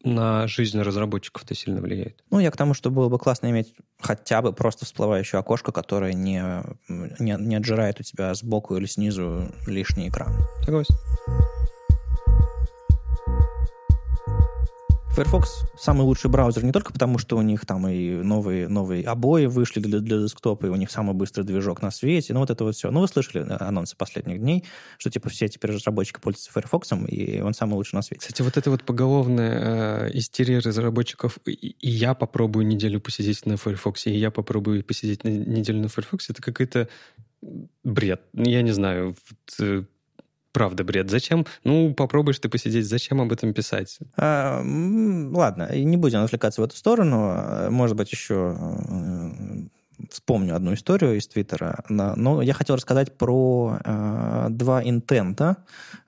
[0.03, 2.23] на жизнь разработчиков-то сильно влияет.
[2.29, 6.13] Ну, я к тому, что было бы классно иметь хотя бы просто всплывающее окошко, которое
[6.13, 6.43] не,
[7.19, 10.33] не, не отжирает у тебя сбоку или снизу лишний экран.
[10.65, 10.95] Согласен.
[15.15, 19.45] Firefox самый лучший браузер не только потому, что у них там и новые, новые обои
[19.45, 22.63] вышли для, для десктопа, и у них самый быстрый движок на свете, ну вот это
[22.63, 22.89] вот все.
[22.89, 24.65] Ну вы слышали анонсы последних дней,
[24.97, 28.21] что типа все теперь разработчики пользуются Firefox, и он самый лучший на свете.
[28.21, 33.56] Кстати, вот это вот поголовная э, истерия разработчиков, и, и я попробую неделю посидеть на
[33.56, 36.89] Firefox, и я попробую посидеть на неделю на Firefox, это какой-то
[37.84, 38.21] бред.
[38.34, 39.15] Я не знаю,
[39.60, 39.84] э,
[40.53, 41.09] правда бред.
[41.09, 41.45] Зачем?
[41.63, 43.99] Ну, попробуешь ты посидеть, зачем об этом писать?
[44.15, 47.69] А, ладно, не будем отвлекаться в эту сторону.
[47.69, 49.67] Может быть, еще э,
[50.09, 51.83] вспомню одну историю из Твиттера.
[51.89, 55.57] Но я хотел рассказать про э, два интента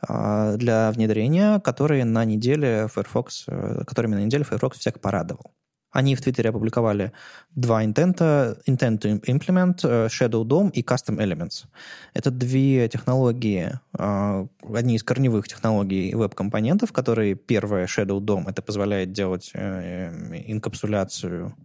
[0.07, 5.53] э, для внедрения, которые на неделе Firefox, э, которыми на неделе Firefox всех порадовал.
[5.95, 7.13] Они в Твиттере опубликовали
[7.55, 11.67] два интента, intent to implement, э, Shadow DOM и Custom Elements.
[12.13, 19.13] Это две технологии, э, одни из корневых технологий веб-компонентов, которые первая Shadow DOM, это позволяет
[19.13, 20.11] делать э,
[20.47, 21.55] инкапсуляцию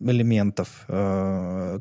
[0.00, 0.84] элементов,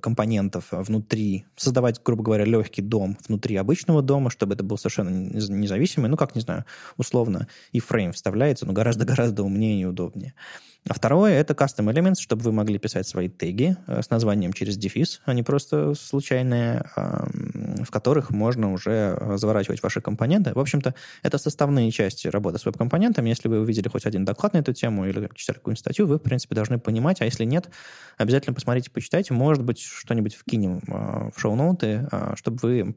[0.02, 6.10] компонентов внутри, создавать, грубо говоря, легкий дом внутри обычного дома, чтобы это был совершенно независимый,
[6.10, 6.66] ну, как, не знаю,
[6.98, 10.34] условно, и фрейм вставляется, но гораздо-гораздо умнее и удобнее.
[10.90, 14.78] А второе— это custom elements, чтобы вы могли писать свои теги э, с названием через
[14.78, 20.54] дефис, а не просто случайные, в которых можно уже заворачивать ваши компоненты.
[20.54, 23.30] В общем-то, это составные части работы с веб-компонентами.
[23.30, 26.22] Если вы увидели хоть один доклад на эту тему или читали какую-нибудь статью, вы, в
[26.22, 27.70] принципе, должны понимать, а если нет,
[28.18, 29.34] обязательно посмотрите, почитайте.
[29.34, 32.96] Может быть, что-нибудь вкинем э, в шоу-ноуты, э, чтобы вы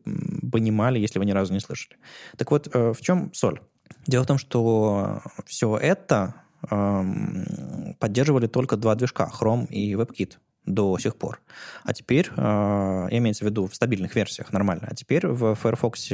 [0.50, 1.96] понимали, если вы ни разу не слышали.
[2.36, 3.60] Так вот, в чем соль?
[4.06, 6.34] Дело в том, что все это
[6.68, 10.34] поддерживали только два движка, Chrome и WebKit
[10.66, 11.40] до сих пор.
[11.84, 12.42] А теперь, э,
[13.10, 16.12] имеется в виду в стабильных версиях нормально, а теперь в Firefox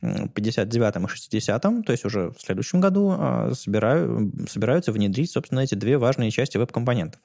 [0.00, 5.74] 59 и 60, то есть уже в следующем году, э, собираю, собираются внедрить, собственно, эти
[5.74, 7.20] две важные части веб-компонентов.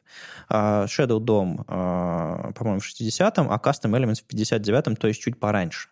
[0.50, 5.40] Э, Shadow DOM, э, по-моему, в 60, а Custom Elements в 59, то есть чуть
[5.40, 5.90] пораньше.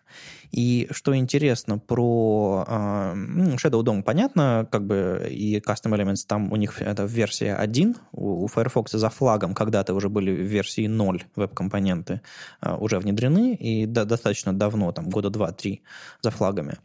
[0.52, 6.80] И что интересно про Shadow DOM, понятно, как бы и Custom Elements, там у них
[6.80, 12.20] это версия 1, у, у Firefox за флагом когда-то уже были в версии 0 веб-компоненты
[12.62, 15.80] э, уже внедрены, и достаточно давно, там года 2-3
[16.22, 16.78] за флагами.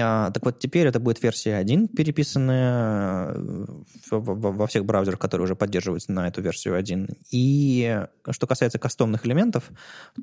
[0.00, 3.66] А, так вот, теперь это будет версия 1, переписанная э,
[4.10, 7.08] во всех браузерах, которые уже поддерживаются на эту версию 1.
[7.30, 9.70] И что касается кастомных элементов,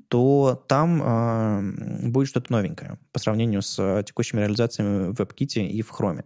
[0.08, 5.92] то там э, будет что-то новенькое по сравнению с текущими реализациями в WebKit и в
[5.92, 6.24] Chrome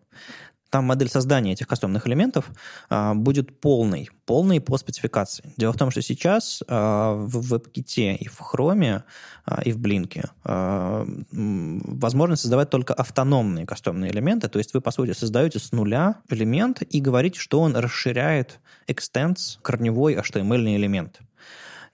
[0.73, 2.49] там модель создания этих кастомных элементов
[2.89, 5.53] а, будет полной, полной по спецификации.
[5.55, 9.03] Дело в том, что сейчас а, в WebKit и в Chrome
[9.45, 14.89] а, и в Blink а, возможно создавать только автономные кастомные элементы, то есть вы, по
[14.89, 21.19] сути, создаете с нуля элемент и говорите, что он расширяет extends корневой HTML элемент.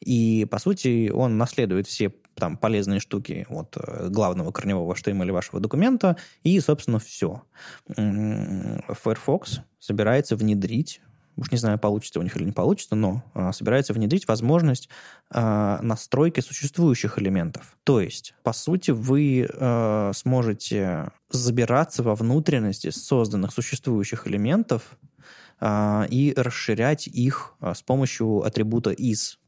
[0.02, 5.60] И, по сути, он наследует все там полезные штуки от э, главного корневого HTML вашего
[5.60, 7.44] документа, и, собственно, все.
[7.88, 11.02] Firefox собирается внедрить
[11.40, 14.90] уж не знаю, получится у них или не получится, но а, собирается внедрить возможность
[15.30, 17.78] а, настройки существующих элементов.
[17.84, 24.98] То есть, по сути, вы а, сможете забираться во внутренности созданных существующих элементов
[25.62, 29.39] и расширять их с помощью атрибута is.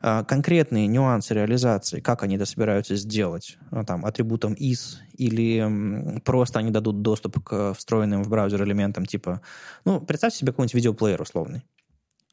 [0.00, 6.58] А, конкретные нюансы реализации, как они это собираются сделать, а, там, атрибутом is, или просто
[6.58, 9.40] они дадут доступ к встроенным в браузер элементам, типа,
[9.84, 11.64] ну, представьте себе какой-нибудь видеоплеер условный.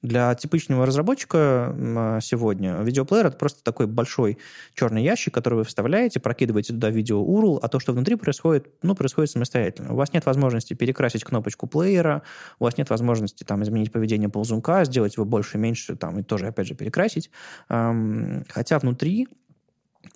[0.05, 4.37] Для типичного разработчика а, сегодня видеоплеер— это просто такой большой
[4.75, 8.93] черный ящик, который вы вставляете, прокидываете туда видео URL, а то, что внутри происходит, ну,
[8.93, 9.93] происходит самостоятельно.
[9.93, 12.21] У вас нет возможности перекрасить кнопочку плеера,
[12.59, 16.47] у вас нет возможности там изменить поведение ползунка, сделать его больше, меньше, там, и тоже,
[16.47, 17.31] опять же, перекрасить.
[17.67, 19.27] Хотя внутри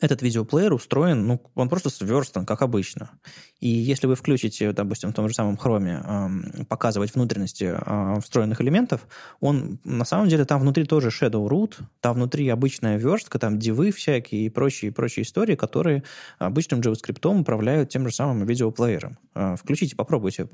[0.01, 3.11] этот видеоплеер устроен, ну, он просто сверстан, как обычно.
[3.59, 8.61] И если вы включите, допустим, в том же самом Chrome э, показывать внутренности э, встроенных
[8.61, 9.07] элементов,
[9.39, 13.91] он на самом деле там внутри тоже shadow root, там внутри обычная верстка, там дивы
[13.91, 16.03] всякие и прочие, прочие истории, которые
[16.37, 19.17] обычным JavaScript управляют тем же самым видеоплеером.
[19.35, 20.45] Э, включите, попробуйте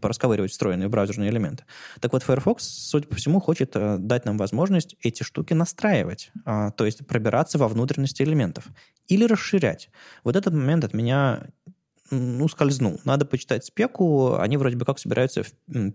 [0.00, 1.64] порасковыривать встроенные браузерные элементы.
[2.00, 6.70] Так вот, Firefox, судя по всему, хочет э, дать нам возможность эти штуки настраивать, э,
[6.76, 8.64] то есть пробираться во внутренности элементов
[9.08, 9.90] или расширять.
[10.24, 11.46] Вот этот момент от меня
[12.10, 13.00] ну, скользнул.
[13.04, 14.34] Надо почитать спеку.
[14.34, 15.44] Они вроде бы как собираются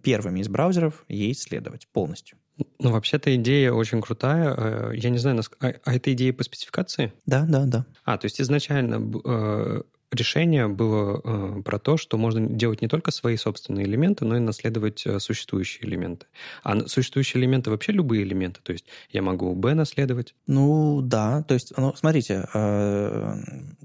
[0.01, 2.37] первыми из браузеров ей исследовать полностью.
[2.79, 4.53] Ну, вообще-то идея очень крутая.
[4.57, 7.13] Э, я не знаю, а, а это идея по спецификации?
[7.27, 7.85] Да, да, да.
[8.03, 9.81] А, то есть изначально э,
[10.11, 14.39] решение было э, про то, что можно делать не только свои собственные элементы, но и
[14.39, 16.27] наследовать э, существующие элементы.
[16.63, 20.35] А существующие элементы вообще любые элементы, то есть я могу B наследовать?
[20.47, 23.35] Ну да, то есть, ну, смотрите, э,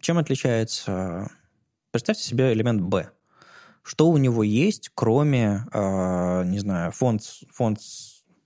[0.00, 1.30] чем отличается,
[1.90, 3.10] представьте себе элемент B.
[3.82, 7.80] Что у него есть, кроме, э, не знаю, фонд, фонд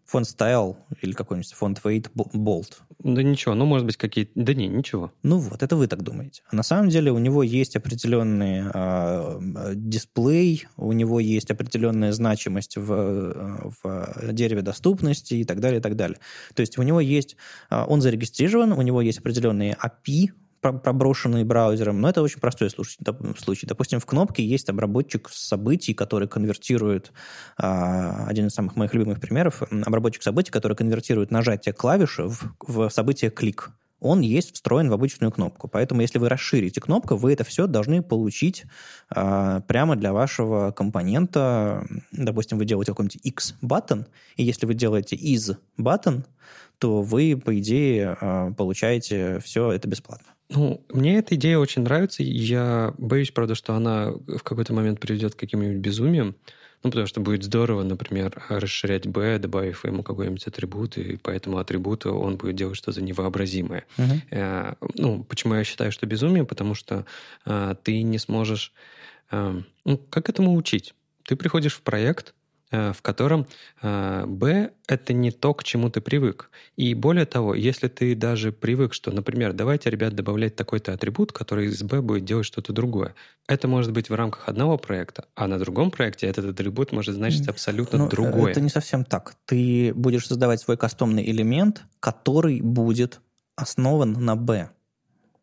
[0.06, 2.72] фонд style или какой-нибудь фонд weight bold.
[3.00, 4.32] Да ничего, ну, может быть, какие-то...
[4.34, 5.12] Да не, ничего.
[5.22, 6.42] Ну вот, это вы так думаете.
[6.50, 12.76] А на самом деле у него есть определенный э, дисплей, у него есть определенная значимость
[12.76, 16.18] в, а, в дереве доступности и так далее, и так далее.
[16.54, 17.36] То есть у него есть...
[17.70, 20.30] Он зарегистрирован, у него есть определенные API,
[20.60, 23.66] проброшенные браузером, но это очень простой случай.
[23.66, 27.12] Допустим, в кнопке есть обработчик событий, который конвертирует,
[27.56, 32.88] а, один из самых моих любимых примеров, обработчик событий, который конвертирует нажатие клавиши в, в
[32.90, 33.70] событие клик.
[34.00, 35.68] Он есть встроен в обычную кнопку.
[35.68, 38.64] Поэтому, если вы расширите кнопку, вы это все должны получить
[39.08, 41.86] а, прямо для вашего компонента.
[42.12, 46.24] Допустим, вы делаете какой-нибудь x-button, и если вы делаете is-button,
[46.78, 50.35] то вы, по идее, а, получаете все это бесплатно.
[50.48, 52.22] Ну, мне эта идея очень нравится.
[52.22, 56.36] Я боюсь, правда, что она в какой-то момент приведет к каким-нибудь безумиям.
[56.82, 61.58] Ну, потому что будет здорово, например, расширять B, добавив ему какой-нибудь атрибут, и по этому
[61.58, 63.86] атрибуту он будет делать что-то невообразимое.
[63.96, 64.20] Uh-huh.
[64.30, 66.44] Э, ну, почему я считаю, что безумие?
[66.44, 67.04] Потому что
[67.44, 68.72] э, ты не сможешь...
[69.32, 70.94] Э, ну, как этому учить?
[71.24, 72.34] Ты приходишь в проект,
[72.70, 73.46] в котором
[73.82, 76.50] э, Б— это не то, к чему ты привык.
[76.76, 81.66] И более того, если ты даже привык, что, например, давайте, ребят, добавлять такой-то атрибут, который
[81.66, 83.14] из Б будет делать что-то другое.
[83.48, 87.46] Это может быть в рамках одного проекта, а на другом проекте этот атрибут может значить
[87.48, 88.50] абсолютно Но ну, другое.
[88.50, 89.34] Это не совсем так.
[89.44, 93.20] Ты будешь создавать свой кастомный элемент, который будет
[93.54, 94.70] основан на B.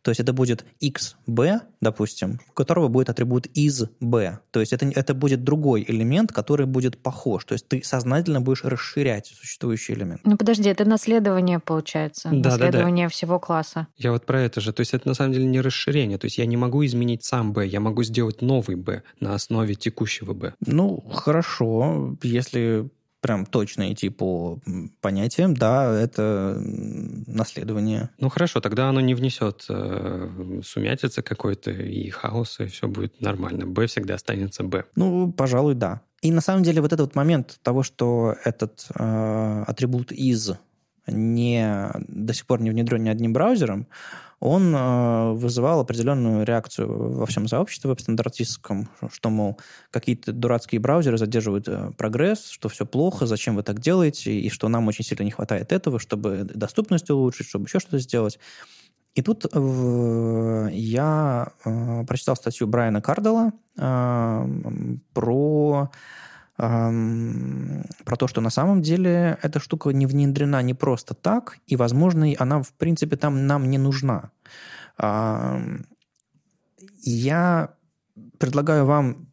[0.03, 4.39] То есть это будет xb, допустим, у которого будет атрибут is b.
[4.51, 7.45] То есть это, это будет другой элемент, который будет похож.
[7.45, 10.21] То есть ты сознательно будешь расширять существующий элемент.
[10.25, 12.29] Ну подожди, это наследование получается.
[12.31, 13.13] Да, наследование да, да.
[13.13, 13.87] всего класса.
[13.97, 14.73] Я вот про это же.
[14.73, 16.17] То есть это на самом деле не расширение.
[16.17, 19.75] То есть я не могу изменить сам b, я могу сделать новый b на основе
[19.75, 20.53] текущего b.
[20.65, 22.17] Ну, хорошо.
[22.21, 22.89] Если
[23.23, 24.59] прям точно идти по
[25.01, 28.09] понятиям, да, это наследование.
[28.19, 33.65] Ну хорошо, тогда оно не внесет э, сумятицы какой-то и хаоса, и все будет нормально.
[33.65, 34.83] Б всегда останется Б.
[34.95, 36.01] Ну, пожалуй, да.
[36.21, 40.51] И на самом деле вот этот вот момент того, что этот э, атрибут из
[41.07, 43.87] не, до сих пор не внедрен ни одним браузером,
[44.39, 49.57] он э, вызывал определенную реакцию во всем сообществе веб-стандартистском, что, мол,
[49.89, 54.67] какие-то дурацкие браузеры задерживают э, прогресс, что все плохо, зачем вы так делаете, и что
[54.67, 58.37] нам очень сильно не хватает этого, чтобы доступность улучшить, чтобы еще что-то сделать.
[59.15, 64.47] И тут э, я э, прочитал статью Брайана Кардела э,
[65.13, 65.89] про
[66.55, 72.27] про то, что на самом деле эта штука не внедрена не просто так, и, возможно,
[72.37, 74.29] она, в принципе, там нам не нужна.
[77.01, 77.73] Я
[78.37, 79.27] предлагаю вам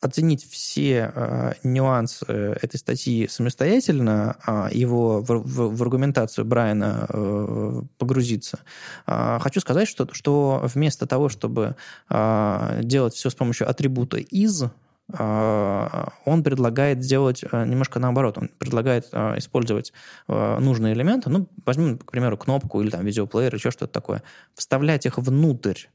[0.00, 7.82] оценить все э, нюансы этой статьи самостоятельно, э, его в, в, в аргументацию Брайана э,
[7.98, 8.60] погрузиться,
[9.06, 11.76] э, хочу сказать, что, что вместо того, чтобы
[12.08, 14.64] э, делать все с помощью атрибута из,
[15.18, 18.38] он предлагает сделать немножко наоборот.
[18.38, 19.92] Он предлагает использовать
[20.28, 24.22] нужные элементы, ну, возьмем, к примеру, кнопку или там видеоплеер, еще что-то такое,
[24.54, 25.86] вставлять их внутрь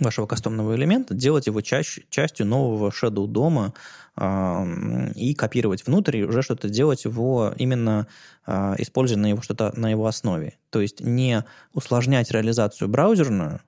[0.00, 3.74] вашего кастомного элемента, делать его чаще, частью нового Shadow дома
[4.16, 8.06] э, и копировать внутрь, и уже что-то делать его именно
[8.46, 10.58] э, используя на его что-то на его основе.
[10.70, 13.60] То есть не усложнять реализацию браузерную,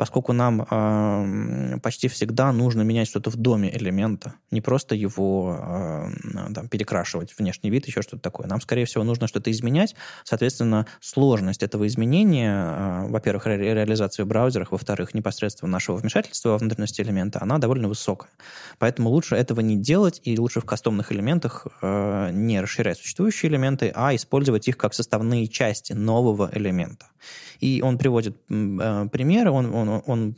[0.00, 6.08] поскольку нам э, почти всегда нужно менять что-то в доме элемента, не просто его э,
[6.54, 8.46] там, перекрашивать внешний вид, еще что-то такое.
[8.46, 9.94] Нам, скорее всего, нужно что-то изменять.
[10.24, 16.56] Соответственно, сложность этого изменения, э, во-первых, ре- реализации в браузерах, во-вторых, непосредственно нашего вмешательства во
[16.58, 18.30] внутренности элемента, она довольно высокая.
[18.78, 23.92] Поэтому лучше этого не делать, и лучше в кастомных элементах э, не расширять существующие элементы,
[23.94, 27.04] а использовать их как составные части нового элемента.
[27.60, 30.36] И он приводит э, примеры, он, он, он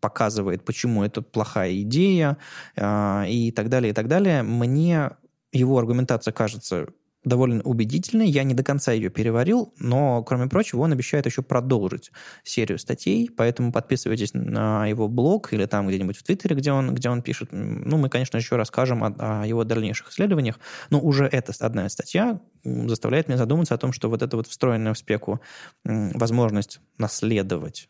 [0.00, 2.36] показывает, почему это плохая идея
[2.76, 4.42] э, и так далее, и так далее.
[4.42, 5.10] Мне
[5.52, 6.86] его аргументация кажется
[7.24, 8.28] довольно убедительной.
[8.28, 12.12] Я не до конца ее переварил, но, кроме прочего, он обещает еще продолжить
[12.44, 17.10] серию статей, поэтому подписывайтесь на его блог или там где-нибудь в Твиттере, где он, где
[17.10, 17.50] он пишет.
[17.52, 22.40] Ну, мы, конечно, еще расскажем о, о его дальнейших исследованиях, но уже эта одна статья
[22.64, 25.40] заставляет меня задуматься о том, что вот эта вот встроенная в спеку
[25.84, 27.88] возможность наследовать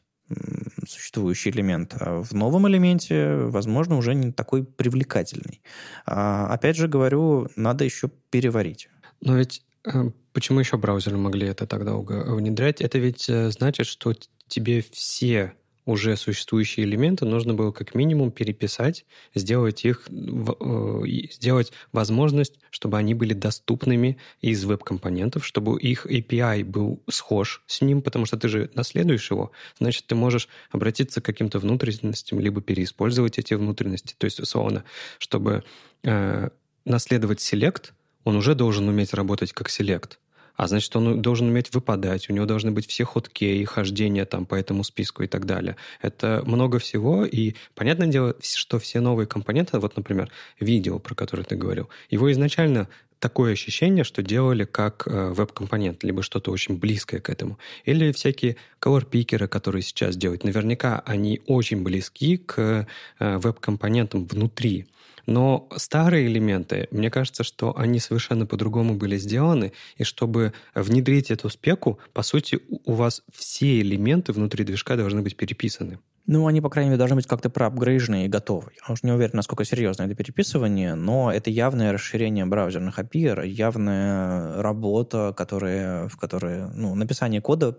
[0.88, 5.60] существующий элемент а в новом элементе, возможно, уже не такой привлекательный.
[6.06, 8.88] А, опять же говорю, надо еще переварить.
[9.20, 12.80] Но ведь э, почему еще браузеры могли это так долго внедрять?
[12.80, 14.14] Это ведь э, значит, что
[14.48, 15.54] тебе все
[15.90, 23.14] уже существующие элементы нужно было как минимум переписать, сделать их, э, сделать возможность, чтобы они
[23.14, 28.70] были доступными из веб-компонентов, чтобы их API был схож с ним, потому что ты же
[28.74, 34.38] наследуешь его, значит, ты можешь обратиться к каким-то внутренностям, либо переиспользовать эти внутренности, то есть,
[34.38, 34.84] условно,
[35.18, 35.64] чтобы
[36.04, 36.50] э,
[36.84, 37.90] наследовать select,
[38.24, 40.20] он уже должен уметь работать как селект.
[40.60, 44.54] А значит, он должен уметь выпадать, у него должны быть все ходкеи, хождения там по
[44.54, 45.76] этому списку и так далее.
[46.02, 50.30] Это много всего, и понятное дело, что все новые компоненты, вот, например,
[50.60, 52.88] видео, про которое ты говорил, его изначально
[53.20, 57.58] такое ощущение, что делали как э, веб-компонент, либо что-то очень близкое к этому.
[57.86, 60.44] Или всякие color-пикеры, которые сейчас делают.
[60.44, 62.86] Наверняка они очень близки к
[63.18, 64.88] э, веб-компонентам внутри.
[65.26, 71.50] Но старые элементы, мне кажется, что они совершенно по-другому были сделаны, и чтобы внедрить эту
[71.50, 75.98] спеку, по сути, у вас все элементы внутри движка должны быть переписаны.
[76.26, 78.72] Ну, они, по крайней мере, должны быть как-то проапгрейжены и готовы.
[78.86, 84.62] Я уже не уверен, насколько серьезно это переписывание, но это явное расширение браузерных API, явная
[84.62, 87.76] работа, которая, в которой, ну, написание кода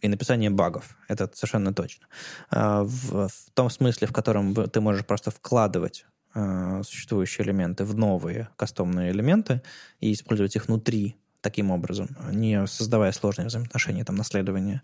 [0.00, 0.96] и написание багов.
[1.08, 2.06] Это совершенно точно.
[2.50, 6.04] А, в, в том смысле, в котором ты можешь просто вкладывать
[6.34, 9.62] э, существующие элементы в новые кастомные элементы
[10.00, 14.82] и использовать их внутри таким образом, не создавая сложные взаимоотношения, там, наследования,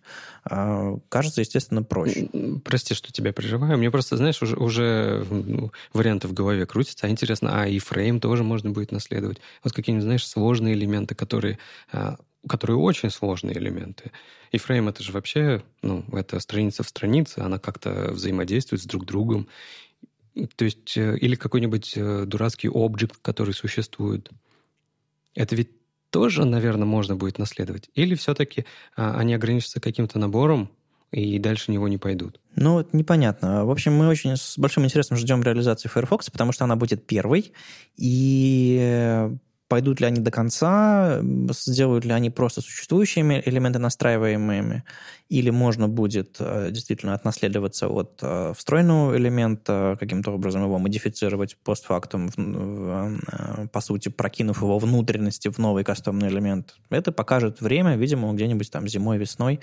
[0.49, 2.29] э, кажется, естественно, проще.
[2.65, 3.77] Прости, что тебя прерываю.
[3.77, 7.07] Мне просто, знаешь, уже, уже ну, варианты в голове крутятся.
[7.07, 9.41] А интересно, а и фрейм тоже можно будет наследовать?
[9.65, 11.59] Вот какие-нибудь, знаешь, сложные элементы, которые
[11.93, 12.17] э,
[12.49, 14.13] которые очень сложные элементы.
[14.53, 19.05] И фрейм это же вообще, ну, это страница в странице, она как-то взаимодействует с друг
[19.05, 19.49] другом.
[20.57, 24.31] То есть, э, или какой-нибудь э, дурацкий объект, который существует.
[25.35, 25.71] Это ведь
[26.11, 27.91] тоже, наверное, можно будет наследовать.
[27.95, 28.65] Или все-таки
[28.97, 30.71] а, они ограничатся каким-то набором,
[31.11, 32.41] и дальше него не пойдут.
[32.55, 33.65] Ну, это непонятно.
[33.65, 37.53] В общем, мы очень с большим интересом ждем реализации Firefox, потому что она будет первой,
[37.97, 39.37] и э,
[39.69, 44.85] пойдут ли они до конца, сделают ли они просто существующими элементы настраиваемыми,
[45.29, 52.31] или можно будет э, действительно отнаследоваться от э, встроенного элемента, каким-то образом его модифицировать постфактум,
[52.37, 56.77] э, по сути, прокинув его внутренности в новый кастомный элемент.
[56.91, 59.61] Это покажет время, видимо, где-нибудь там зимой, весной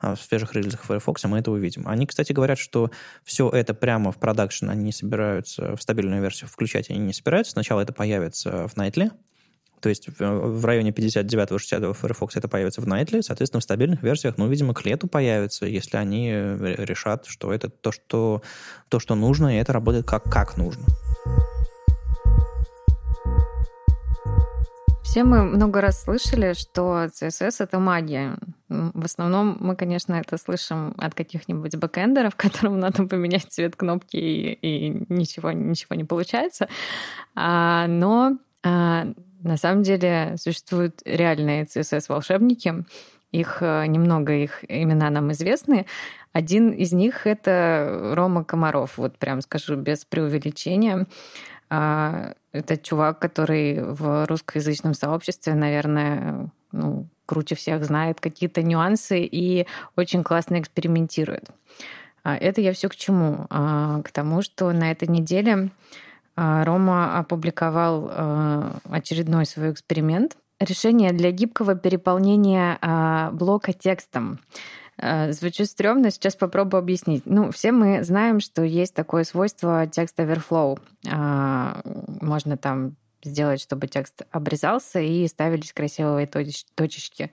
[0.00, 1.86] в свежих релизах Firefox мы это увидим.
[1.88, 2.90] Они, кстати, говорят, что
[3.24, 7.52] все это прямо в продакшн они не собираются, в стабильную версию включать они не собираются.
[7.52, 9.10] Сначала это появится в Nightly,
[9.80, 14.48] то есть в районе 59-60 Firefox это появится в Nightly, соответственно, в стабильных версиях, ну,
[14.48, 18.42] видимо, к лету появится, если они э, решат, что это то, что,
[18.88, 20.84] то, что нужно, и это работает как, как нужно.
[25.10, 28.38] Все мы много раз слышали, что CSS— это магия.
[28.68, 34.52] В основном мы, конечно, это слышим от каких-нибудь бэкэндеров, которым надо поменять цвет кнопки, и,
[34.52, 36.68] и ничего, ничего не получается.
[37.34, 39.08] А, но а,
[39.42, 42.84] на самом деле существуют реальные CSS-волшебники.
[43.32, 45.86] Их э, немного, их имена нам известны.
[46.32, 48.98] Один из них— это Рома Комаров.
[48.98, 51.06] Вот прям скажу без преувеличения.
[51.68, 59.66] А, это чувак, который в русскоязычном сообществе, наверное, ну, круче всех знает какие-то нюансы и
[59.96, 61.50] очень классно экспериментирует.
[62.24, 63.46] А, это я все к чему?
[63.50, 65.70] А, к тому, что на этой неделе
[66.64, 68.10] Рома опубликовал
[68.88, 70.36] очередной свой эксперимент.
[70.58, 72.78] Решение для гибкого переполнения
[73.32, 74.40] блока текстом.
[75.02, 77.22] Э, звучит стрёмно, сейчас попробую объяснить.
[77.24, 80.78] Ну, все мы знаем, что есть такое свойство текст overflow.
[81.10, 81.80] А,
[82.20, 87.30] можно там сделать, чтобы текст обрезался и ставились красивые точечки,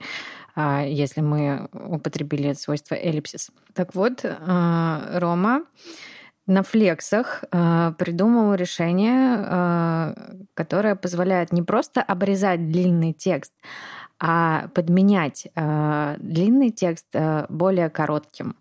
[0.54, 3.50] а, если мы употребили свойство эллипсис.
[3.74, 5.64] Так вот, э, Рома
[6.48, 10.14] на флексах э, придумал решение,
[10.54, 13.52] которое позволяет не просто обрезать длинный текст,
[14.20, 18.56] а подменять э, длинный текст э, более коротким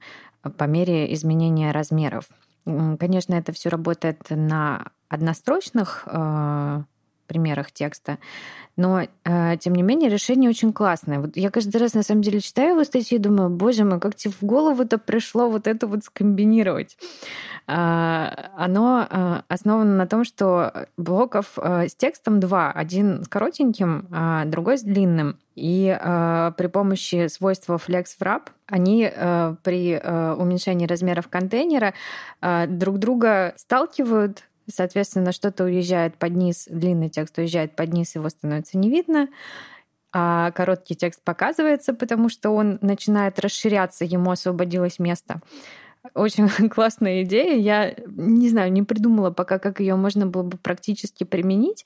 [0.57, 2.25] по мере изменения размеров.
[2.65, 6.83] Конечно, это все работает на однострочных э,
[7.28, 8.17] примерах текста,
[8.78, 11.19] но, э, тем не менее, решение очень классное.
[11.19, 14.15] Вот я каждый раз, на самом деле, читаю его статьи и думаю, боже мой, как
[14.15, 16.95] тебе в голову-то пришло вот это вот скомбинировать?
[17.67, 22.71] Э, оно э, основано на том, что блоков э, с текстом два.
[22.71, 25.39] Один с коротеньким, а другой с длинным.
[25.55, 31.95] И э, при помощи свойства FlexWrap они э, при э, уменьшении размеров контейнера
[32.41, 38.30] э, друг друга сталкивают Соответственно, что-то уезжает под низ, длинный текст уезжает под низ, его
[38.30, 39.30] становится не видно,
[40.13, 45.41] а короткий текст показывается, потому что он начинает расширяться, ему освободилось место.
[46.13, 47.57] Очень классная идея.
[47.57, 51.86] Я не знаю, не придумала пока, как ее можно было бы практически применить,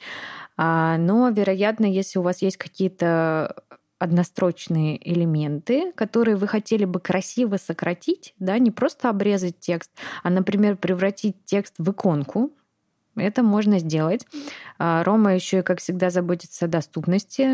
[0.58, 3.56] а, но, вероятно, если у вас есть какие-то
[4.00, 9.92] однострочные элементы, которые вы хотели бы красиво сократить, да, не просто обрезать текст,
[10.24, 12.52] а, например, превратить текст в иконку,
[13.16, 14.26] это можно сделать.
[14.80, 17.48] А, Рома еще и, как всегда, заботится о доступности.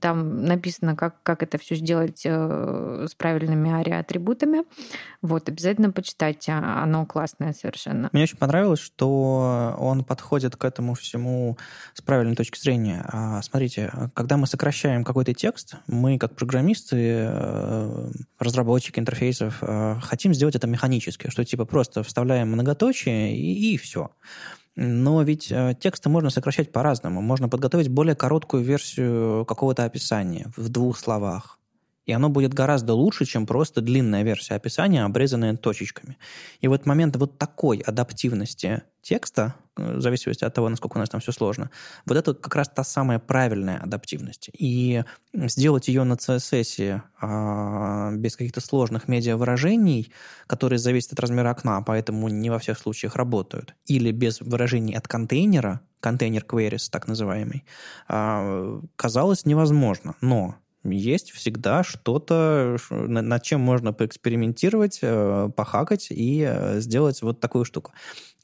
[0.00, 4.64] Там написано, как, как это все сделать э, с правильными ари-атрибутами.
[5.22, 8.08] Вот, обязательно почитайте, а, оно классное совершенно.
[8.12, 11.58] Мне очень понравилось, что он подходит к этому всему
[11.94, 13.04] с правильной точки зрения.
[13.06, 16.96] А, смотрите, когда мы сокращаем какой-то текст, мы, как программисты,
[17.30, 23.76] э, разработчики интерфейсов, э, хотим сделать это механически, что типа просто вставляем многоточие и, и
[23.76, 24.10] все.
[24.80, 27.20] Но ведь э, тексты можно сокращать по-разному.
[27.20, 31.58] Можно подготовить более короткую версию какого-то описания в двух словах
[32.08, 36.16] и оно будет гораздо лучше, чем просто длинная версия описания, обрезанная точечками.
[36.62, 41.20] И вот момент вот такой адаптивности текста, в зависимости от того, насколько у нас там
[41.20, 41.70] все сложно,
[42.04, 44.50] вот это как раз та самая правильная адаптивность.
[44.52, 45.02] И
[45.32, 50.12] сделать ее на CSS а, без каких-то сложных медиавыражений,
[50.46, 55.08] которые зависят от размера окна, поэтому не во всех случаях работают, или без выражений от
[55.08, 57.64] контейнера, контейнер queries так называемый,
[58.08, 60.14] а, казалось невозможно.
[60.20, 67.64] Но есть всегда что-то, над чем можно поэкспериментировать, э, похакать и э, сделать вот такую
[67.64, 67.92] штуку.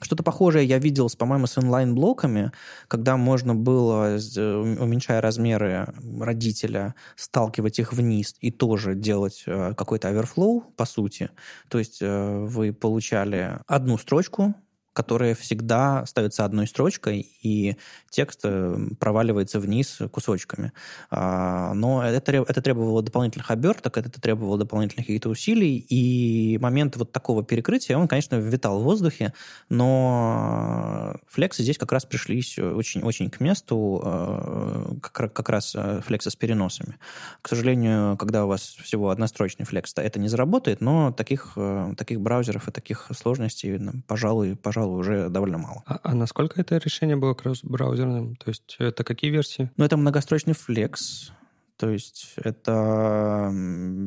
[0.01, 2.53] Что-то похожее я видел, по-моему, с онлайн-блоками,
[2.89, 10.62] когда можно было, уменьшая размеры родителя, сталкивать их вниз и тоже делать э, какой-то оверфлоу,
[10.76, 11.30] по сути.
[11.68, 14.55] То есть вы получали одну строчку,
[14.95, 17.76] которая всегда ставится одной строчкой, и
[18.11, 20.72] текст э, проваливается вниз кусочками.
[21.11, 27.11] А, но это, это требовало дополнительных оберток, это требовало дополнительных каких-то усилий, и момент вот
[27.11, 29.34] такого перекрытия, он, конечно, витал в воздухе,
[29.68, 36.36] но флексы здесь как раз пришлись очень-очень к месту, э, как, раз э, флексы с
[36.36, 36.99] переносами.
[37.42, 41.59] К сожалению, когда у вас всего однострочный флекс, это не заработает, но таких,
[41.97, 45.82] таких браузеров и таких сложностей, пожалуй, пожалуй, пожалуй, уже довольно мало.
[45.87, 48.37] А, а насколько это решение было кросс-браузерным?
[48.37, 49.70] То есть это какие версии?
[49.76, 51.32] Ну, это многострочный флекс.
[51.76, 53.51] То есть это,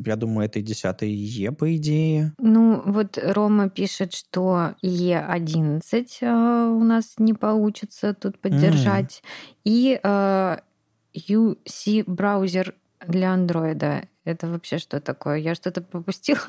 [0.06, 2.32] я думаю, это и 10 Е, по идее.
[2.38, 9.22] Ну, вот Рома пишет, что Е11 э, у нас не получится тут поддержать.
[9.22, 9.60] Mm.
[9.64, 10.56] И э,
[11.14, 12.74] UC-браузер
[13.06, 14.08] для андроида.
[14.24, 15.36] Это вообще что такое?
[15.36, 16.40] Я что-то пропустила?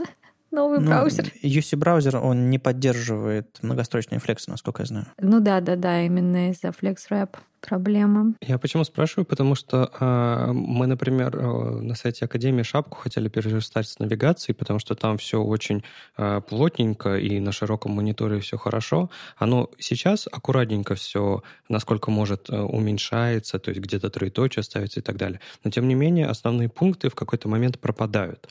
[0.52, 1.32] новый ну, браузер.
[1.44, 5.06] UC браузер, он не поддерживает многострочные флексы, насколько я знаю.
[5.20, 7.38] Ну да, да, да, именно из-за FlexWrap.
[7.62, 8.34] проблема.
[8.42, 9.26] Я почему спрашиваю?
[9.26, 14.80] Потому что э, мы, например, э, на сайте Академии шапку хотели перерастать с навигацией, потому
[14.80, 15.84] что там все очень
[16.18, 19.10] э, плотненько и на широком мониторе все хорошо.
[19.38, 25.18] Оно сейчас аккуратненько все, насколько может, э, уменьшается, то есть где-то троеточие ставится и так
[25.18, 25.40] далее.
[25.64, 28.48] Но, тем не менее, основные пункты в какой-то момент пропадают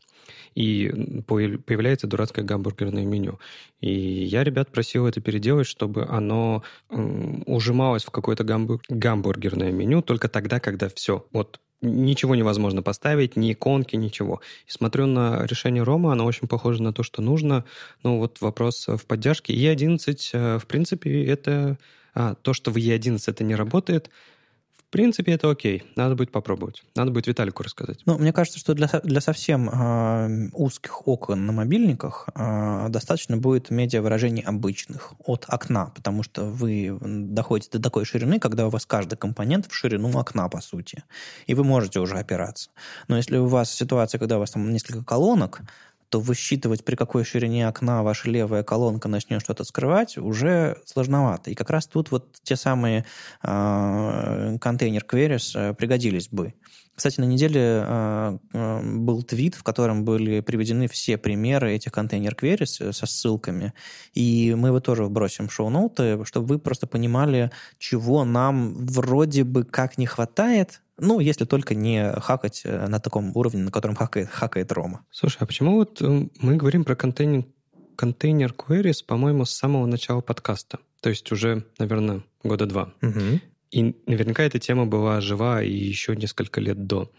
[0.54, 0.88] и
[1.26, 3.38] появляется дурацкое гамбургерное меню.
[3.80, 8.80] И я ребят просил это переделать, чтобы оно ужималось в какое-то гамбур...
[8.88, 14.40] гамбургерное меню только тогда, когда все, вот ничего невозможно поставить, ни иконки, ничего.
[14.66, 17.64] И смотрю на решение Рома, оно очень похоже на то, что нужно.
[18.02, 19.54] Ну вот вопрос в поддержке.
[19.54, 21.78] E11, э, в принципе, это...
[22.14, 24.10] А, то, что в E11 это не работает,
[24.88, 25.82] в принципе, это окей.
[25.96, 26.82] Надо будет попробовать.
[26.96, 28.00] Надо будет Виталику рассказать.
[28.06, 33.68] Ну, мне кажется, что для, для совсем э, узких окон на мобильниках э, достаточно будет
[33.68, 39.18] медиавыражений обычных от окна, потому что вы доходите до такой ширины, когда у вас каждый
[39.18, 41.04] компонент в ширину окна, по сути.
[41.46, 42.70] И вы можете уже опираться.
[43.08, 45.60] Но если у вас ситуация, когда у вас там несколько колонок,
[46.08, 51.50] то высчитывать, при какой ширине окна ваша левая колонка начнет что-то скрывать, уже сложновато.
[51.50, 53.04] И как раз тут вот те самые
[53.42, 56.54] э, контейнер queries э, пригодились бы.
[56.98, 62.34] Кстати, на неделе э, э, был твит, в котором были приведены все примеры этих контейнер
[62.34, 63.72] queries со ссылками,
[64.14, 69.62] и мы его тоже бросим в шоу-ноуты, чтобы вы просто понимали, чего нам вроде бы
[69.62, 74.28] как не хватает, ну, если только не хакать э, на таком уровне, на котором хакает,
[74.28, 75.04] хакает Рома.
[75.10, 77.44] Слушай, а почему вот э, мы говорим про контейнер,
[77.96, 80.78] контейнер queries, по-моему, с самого начала подкаста?
[81.00, 82.92] То есть уже, наверное, года два.
[83.02, 83.40] Угу.
[83.70, 87.10] И наверняка эта тема была жива и еще несколько лет до.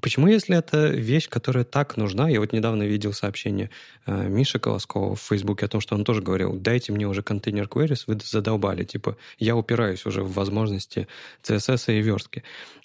[0.00, 3.70] Почему, если это вещь, которая так нужна, я вот недавно видел сообщение
[4.06, 7.66] э, Миши Колоскова в Фейсбуке о том, что он тоже говорил, дайте мне уже контейнер
[7.66, 11.08] queries, вы задолбали, типа, я упираюсь уже в возможности
[11.42, 12.42] CSS и верстки.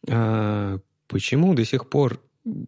[0.07, 2.19] Э, почему до сих пор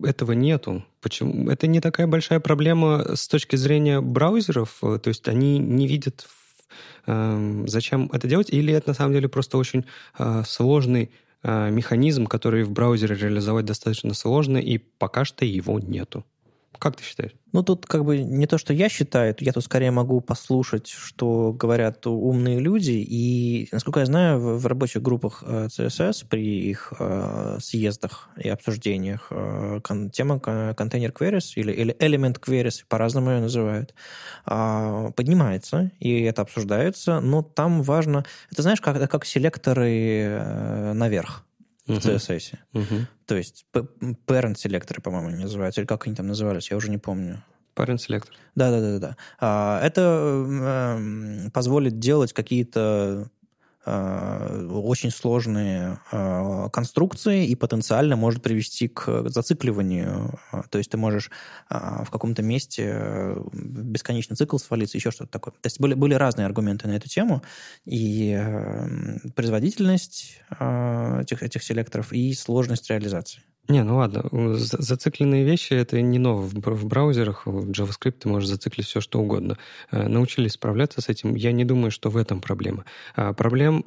[0.03, 0.85] этого нету?
[1.01, 1.49] Почему?
[1.49, 6.27] Это не такая большая проблема с точки зрения браузеров, то есть они не видят,
[7.07, 9.85] э, зачем это делать, или это на самом деле просто очень
[10.17, 16.25] э, сложный Э, механизм, который в браузере реализовать достаточно сложно, и пока что его нету.
[16.79, 17.33] Как ты считаешь?
[17.51, 21.51] Ну, тут как бы не то, что я считаю, я тут скорее могу послушать, что
[21.51, 23.05] говорят умные люди.
[23.05, 29.27] И, насколько я знаю, в, в рабочих группах CSS при их э, съездах и обсуждениях
[29.31, 33.93] э, кон, тема контейнер queries или, или element queries, по-разному ее называют,
[34.45, 38.25] э, поднимается, и это обсуждается, но там важно...
[38.51, 41.43] Это знаешь, как, как селекторы э, наверх
[41.89, 42.57] в CSS.
[42.73, 43.05] Uh-huh.
[43.25, 47.43] То есть parent селекторы, по-моему, называются, или как они там назывались, я уже не помню.
[47.75, 48.35] Parent селектор.
[48.55, 49.17] Да, да, да, да.
[49.39, 50.45] А, это
[50.99, 53.29] э, позволит делать какие-то
[53.85, 60.39] очень сложные э, конструкции и потенциально может привести к зацикливанию.
[60.69, 61.31] То есть ты можешь
[61.69, 65.53] э, в каком-то месте бесконечный цикл свалиться, еще что-то такое.
[65.53, 67.41] То есть были, были разные аргументы на эту тему,
[67.85, 68.37] и
[69.35, 73.41] производительность этих, этих селекторов, и сложность реализации.
[73.69, 74.23] Не, ну ладно,
[74.57, 79.59] зацикленные вещи это не ново в браузерах, в JavaScript ты можешь зациклить все, что угодно.
[79.91, 81.35] Э, научились справляться с этим.
[81.35, 82.85] Я не думаю, что в этом проблема.
[83.15, 83.83] А, проблем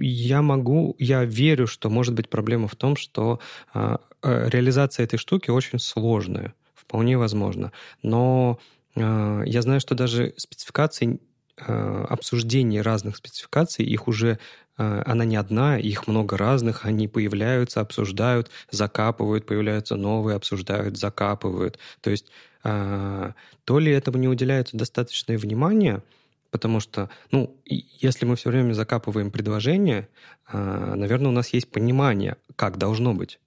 [0.00, 3.38] я могу, я верю, что может быть проблема в том, что
[3.74, 6.54] а, э, реализация этой штуки очень сложная.
[6.74, 7.72] Вполне возможно.
[8.02, 8.58] Но
[8.96, 11.20] а, я знаю, что даже спецификации
[11.56, 14.38] обсуждение разных спецификаций, их уже
[14.78, 21.78] Э, она не одна, их много разных, они появляются, обсуждают, закапывают, появляются новые, обсуждают, закапывают.
[22.00, 22.26] То есть
[22.64, 23.32] э,
[23.64, 26.02] то ли этому не уделяется достаточное внимание,
[26.50, 30.08] потому что, ну, если мы все время закапываем предложение,
[30.52, 33.38] э, наверное, у нас есть понимание, как должно быть.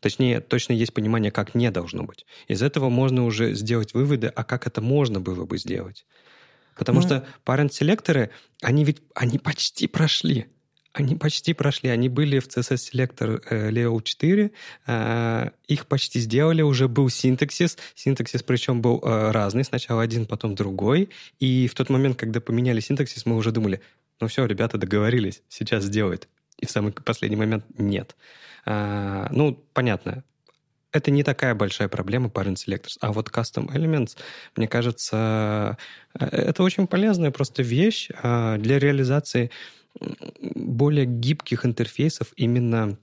[0.00, 2.24] Точнее, точно есть понимание, как не должно быть.
[2.48, 6.06] Из этого можно уже сделать выводы, а как это можно было бы сделать.
[6.80, 8.30] Потому ну, что parent-селекторы,
[8.62, 10.46] они ведь, они почти прошли.
[10.94, 11.90] Они почти прошли.
[11.90, 14.50] Они были в CSS Selector э, Leo 4.
[14.86, 16.62] Э, их почти сделали.
[16.62, 17.76] Уже был синтаксис.
[17.94, 19.62] Синтаксис причем был э, разный.
[19.64, 21.10] Сначала один, потом другой.
[21.38, 23.82] И в тот момент, когда поменяли синтаксис, мы уже думали,
[24.18, 26.28] ну все, ребята договорились, сейчас сделают.
[26.56, 28.16] И в самый последний момент нет.
[28.66, 30.24] Ну, понятно,
[30.92, 32.96] это не такая большая проблема Parent Selectors.
[33.00, 34.16] А вот Custom Elements,
[34.56, 35.76] мне кажется,
[36.14, 39.50] это очень полезная просто вещь для реализации
[40.40, 42.96] более гибких интерфейсов именно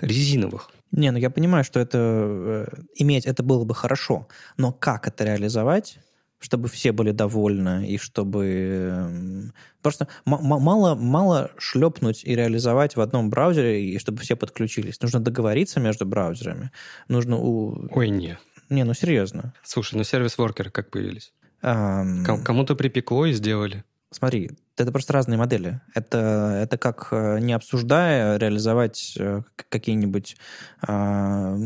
[0.00, 0.70] резиновых.
[0.90, 2.66] Не, ну я понимаю, что это э,
[2.96, 4.26] иметь это было бы хорошо,
[4.56, 5.98] но как это реализовать,
[6.38, 8.46] чтобы все были довольны, и чтобы...
[8.46, 15.00] Эм, просто мало, мало шлепнуть и реализовать в одном браузере, и чтобы все подключились.
[15.00, 16.70] Нужно договориться между браузерами.
[17.08, 17.88] Нужно у...
[17.90, 18.38] Ой, нет.
[18.68, 19.54] Не, ну серьезно.
[19.64, 21.32] Слушай, ну сервис-воркеры как появились?
[21.62, 22.42] Um...
[22.44, 23.84] Кому-то припекло и сделали.
[24.10, 25.80] Смотри, это просто разные модели.
[25.94, 30.36] Это, это как, э, не обсуждая, реализовать э, какие-нибудь
[30.80, 31.58] а,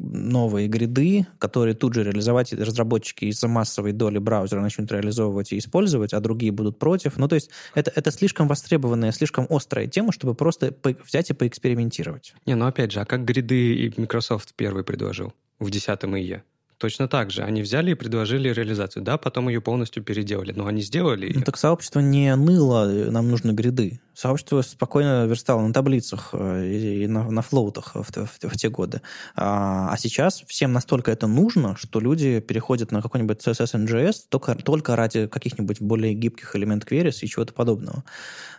[0.00, 6.14] новые гриды, которые тут же реализовать разработчики из-за массовой доли браузера начнут реализовывать и использовать,
[6.14, 7.18] а другие будут против.
[7.18, 10.74] Ну, то есть это, это слишком востребованная, слишком острая тема, чтобы просто
[11.06, 12.34] взять и поэкспериментировать.
[12.46, 16.42] Не, ну опять же, а как гриды Microsoft первый предложил в 10 ИЕ?
[16.80, 17.42] Точно так же.
[17.42, 19.02] Они взяли и предложили реализацию.
[19.02, 20.52] Да, потом ее полностью переделали.
[20.56, 21.34] Но они сделали ее.
[21.36, 24.00] Ну, так сообщество не ныло, нам нужны гриды.
[24.14, 29.02] Сообщество спокойно верстало на таблицах э, и на, на флоутах в, в, в те годы.
[29.36, 34.54] А, а сейчас всем настолько это нужно, что люди переходят на какой-нибудь CSS NGS только,
[34.54, 38.04] только ради каких-нибудь более гибких элемент queries и чего-то подобного.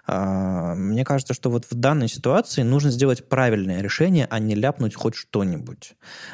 [0.08, 4.96] А, мне кажется, что вот в данной ситуации нужно сделать правильное решение, а не ляпнуть
[4.96, 5.94] хоть что-нибудь.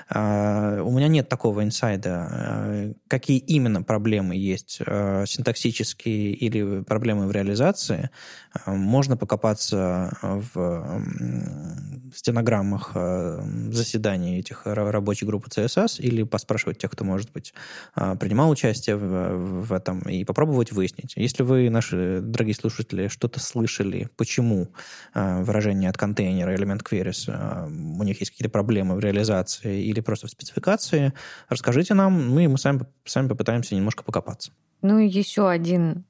[0.10, 7.32] А, у меня нет такого инсайда, а, какие именно проблемы есть синтаксические или проблемы в
[7.32, 8.10] реализации.
[8.66, 11.04] Можно покопаться в
[12.16, 12.92] стенограммах
[13.72, 17.54] заседаний этих рабочих групп CSS или поспрашивать тех, кто, может быть,
[17.94, 21.14] принимал участие в этом, и попробовать выяснить.
[21.16, 24.70] Если вы, наши дорогие слушатели, что-то слышали почему
[25.14, 30.00] э, выражение от контейнера элемент queries, э, у них есть какие-то проблемы в реализации или
[30.00, 31.14] просто в спецификации,
[31.50, 34.52] расскажите нам, ну и мы сами, сами попытаемся немножко покопаться.
[34.82, 36.06] Ну и еще один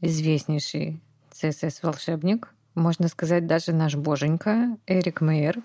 [0.00, 1.00] известнейший
[1.32, 5.62] CSS-волшебник, можно сказать, даже наш боженька Эрик Мейер,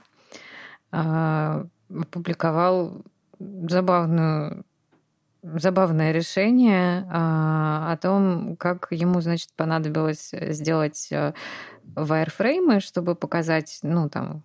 [0.92, 3.04] э, опубликовал
[3.40, 4.66] забавную
[5.44, 11.34] забавное решение а, о том, как ему, значит, понадобилось сделать э,
[11.96, 14.44] вайрфреймы, чтобы показать, ну, там,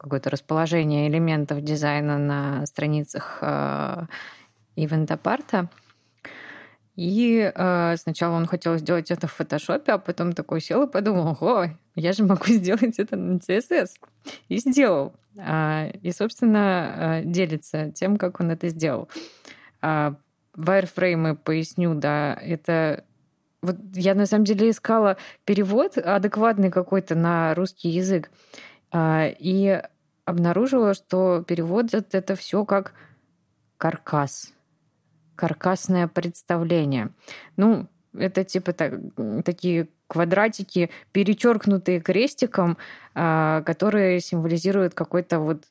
[0.00, 4.06] какое-то расположение элементов дизайна на страницах э,
[4.74, 5.68] ивент-апарта.
[6.96, 11.36] И э, сначала он хотел сделать это в фотошопе, а потом такой сел и подумал,
[11.38, 13.90] ого, я же могу сделать это на CSS.
[14.48, 15.12] И сделал.
[15.36, 19.08] Э, и, собственно, э, делится тем, как он это сделал.
[19.82, 20.14] А
[20.54, 23.04] Вайрфреймы, поясню, да, это
[23.62, 28.30] вот я на самом деле искала перевод адекватный какой-то на русский язык
[28.94, 29.82] и
[30.24, 32.94] обнаружила, что переводят это все как
[33.76, 34.52] каркас,
[35.36, 37.10] каркасное представление.
[37.56, 38.94] Ну, это типа так,
[39.44, 42.76] такие квадратики, перечеркнутые крестиком,
[43.14, 45.64] а, которые символизируют какой-то вот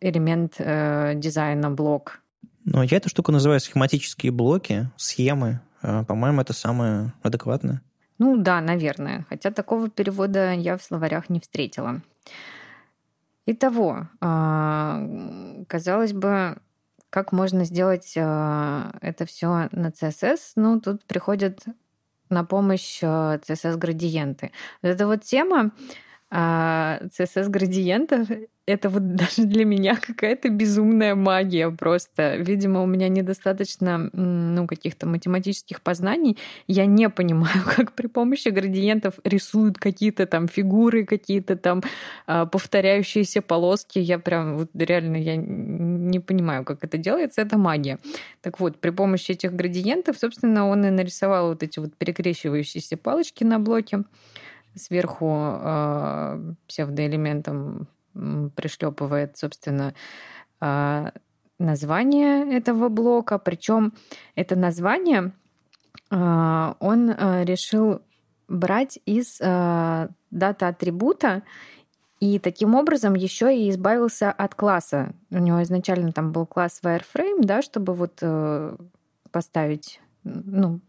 [0.00, 2.20] элемент э, дизайна, блок.
[2.64, 5.60] Ну, я эту штуку называю схематические блоки, схемы.
[5.80, 7.80] А, по-моему, это самое адекватное.
[8.18, 9.24] Ну да, наверное.
[9.30, 12.02] Хотя такого перевода я в словарях не встретила.
[13.46, 15.06] Итого, а,
[15.68, 16.58] казалось бы,
[17.10, 20.52] как можно сделать а, это все на CSS?
[20.56, 21.64] Ну, тут приходят
[22.28, 24.50] на помощь CSS-градиенты.
[24.82, 25.70] Вот эта вот тема
[26.32, 28.28] CSS-градиентов
[28.66, 32.36] это вот даже для меня какая-то безумная магия просто.
[32.36, 36.36] Видимо, у меня недостаточно ну, каких-то математических познаний.
[36.66, 41.82] Я не понимаю, как при помощи градиентов рисуют какие-то там фигуры, какие-то там
[42.26, 43.98] а, повторяющиеся полоски.
[43.98, 47.42] Я прям вот реально я не понимаю, как это делается.
[47.42, 47.98] Это магия.
[48.42, 53.44] Так вот, при помощи этих градиентов, собственно, он и нарисовал вот эти вот перекрещивающиеся палочки
[53.44, 54.04] на блоке
[54.76, 57.88] сверху э, псевдоэлементом
[58.54, 59.94] пришлепывает, собственно,
[60.60, 61.12] а,
[61.58, 63.38] название этого блока.
[63.38, 63.92] Причем
[64.34, 65.32] это название
[66.10, 68.00] а, он а, решил
[68.48, 71.42] брать из дата атрибута
[72.20, 75.14] и таким образом еще и избавился от класса.
[75.30, 78.76] У него изначально там был класс wireframe, да, чтобы вот э,
[79.32, 80.80] поставить, ну,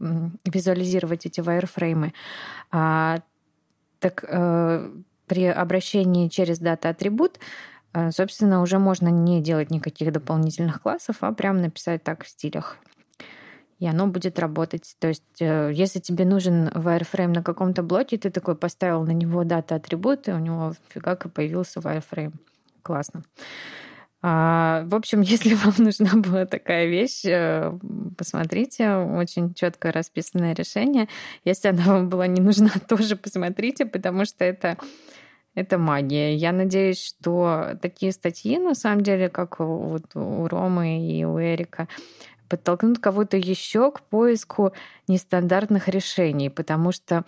[0.46, 2.14] визуализировать эти wireframe.
[2.72, 3.20] А,
[4.00, 4.92] так э,
[5.28, 7.40] при обращении через дата-атрибут,
[7.94, 12.78] э, собственно, уже можно не делать никаких дополнительных классов, а прям написать так в стилях.
[13.80, 14.96] И оно будет работать.
[15.00, 19.44] То есть, э, если тебе нужен wireframe на каком-то блоке, ты такой поставил на него
[19.44, 22.34] дата-атрибут, и у него фигак и появился wireframe.
[22.82, 23.24] Классно.
[24.22, 27.72] А, в общем, если вам нужна была такая вещь, э,
[28.18, 31.08] посмотрите, очень четко расписанное решение.
[31.46, 34.78] Если она вам была не нужна, тоже посмотрите, потому что это
[35.56, 36.36] это магия.
[36.36, 41.88] Я надеюсь, что такие статьи, на самом деле, как вот у Ромы и у Эрика,
[42.48, 44.74] подтолкнут кого-то еще к поиску
[45.08, 47.26] нестандартных решений, потому что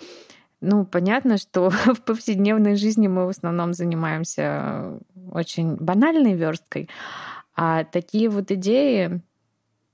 [0.61, 4.99] ну, понятно, что в повседневной жизни мы в основном занимаемся
[5.31, 6.89] очень банальной версткой,
[7.55, 9.21] а такие вот идеи,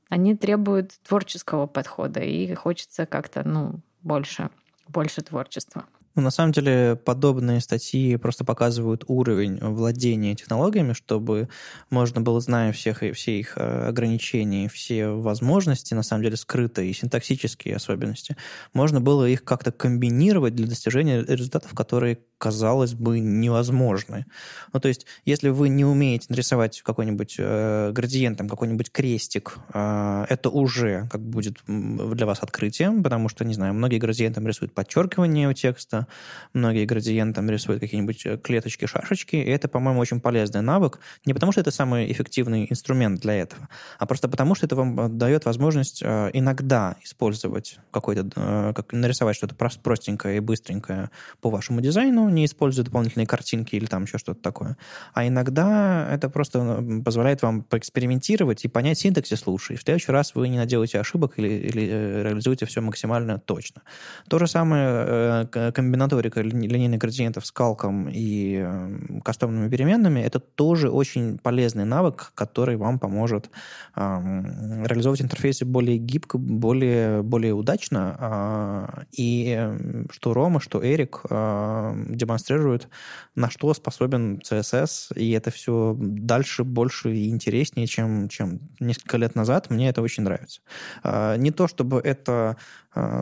[0.09, 4.49] они требуют творческого подхода, и хочется как-то, ну, больше,
[4.87, 5.85] больше творчества.
[6.15, 11.49] Ну, на самом деле, подобные статьи просто показывают уровень владения технологиями, чтобы
[11.89, 16.93] можно было, зная всех, все их э, ограничения, все возможности, на самом деле, скрытые, и
[16.93, 18.37] синтаксические особенности,
[18.73, 24.25] можно было их как-то комбинировать для достижения результатов, которые казалось бы, невозможны.
[24.73, 30.25] Ну, то есть, если вы не умеете нарисовать какой-нибудь э, градиент, там, какой-нибудь крестик, э,
[30.29, 35.49] это уже как будет для вас открытием, потому что, не знаю, многие градиентом рисуют подчеркивание
[35.49, 36.04] у текста,
[36.53, 41.51] многие градиентом рисуют какие-нибудь э, клеточки, шашечки, и это, по-моему, очень полезный навык, не потому
[41.51, 43.67] что это самый эффективный инструмент для этого,
[43.99, 49.35] а просто потому что это вам э, дает возможность э, иногда использовать какой-то, как, нарисовать
[49.35, 51.09] что-то простенькое и быстренькое
[51.41, 54.77] по вашему дизайну, не используя дополнительные картинки или там еще что-то такое.
[55.13, 59.73] А иногда это просто позволяет вам поэкспериментировать и понять синтаксис лучше.
[59.73, 61.81] И в следующий раз вы не наделаете ошибок или, или
[62.23, 63.81] реализуете все максимально точно.
[64.27, 70.89] То же самое э, комбинаторика линейных градиентов с калком и э, кастомными переменными, это тоже
[70.89, 73.49] очень полезный навык, который вам поможет
[73.95, 78.17] реализовывать интерфейсы более гибко, более, более удачно.
[78.19, 79.69] Э, и
[80.11, 82.89] что Рома, что Эрик демонстрирует,
[83.35, 89.35] на что способен CSS, и это все дальше, больше и интереснее, чем, чем несколько лет
[89.35, 89.69] назад.
[89.69, 90.61] Мне это очень нравится.
[91.03, 92.57] А, не то, чтобы это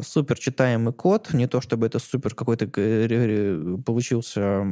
[0.04, 2.68] супер читаемый код, не то, чтобы это супер какой-то
[3.86, 4.66] получился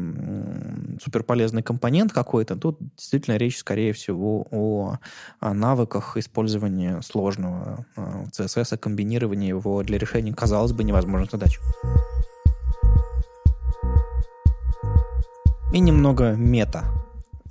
[1.04, 2.56] супер полезный компонент какой-то.
[2.56, 4.97] Тут действительно речь, скорее всего, о,
[5.39, 11.60] о навыках использования сложного CSS, комбинирования его для решения, казалось бы, невозможных задач.
[15.74, 16.84] И немного мета.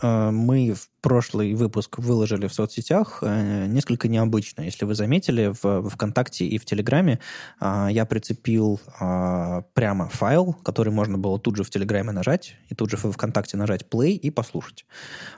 [0.02, 4.62] Э, мы в прошлый выпуск выложили в соцсетях э, несколько необычно.
[4.62, 7.20] Если вы заметили, в ВКонтакте и в Телеграме
[7.60, 8.80] э, я прицепил
[9.74, 13.56] прямо файл, который можно было тут же в Телеграме нажать, и тут же в ВКонтакте
[13.56, 14.84] нажать play и послушать.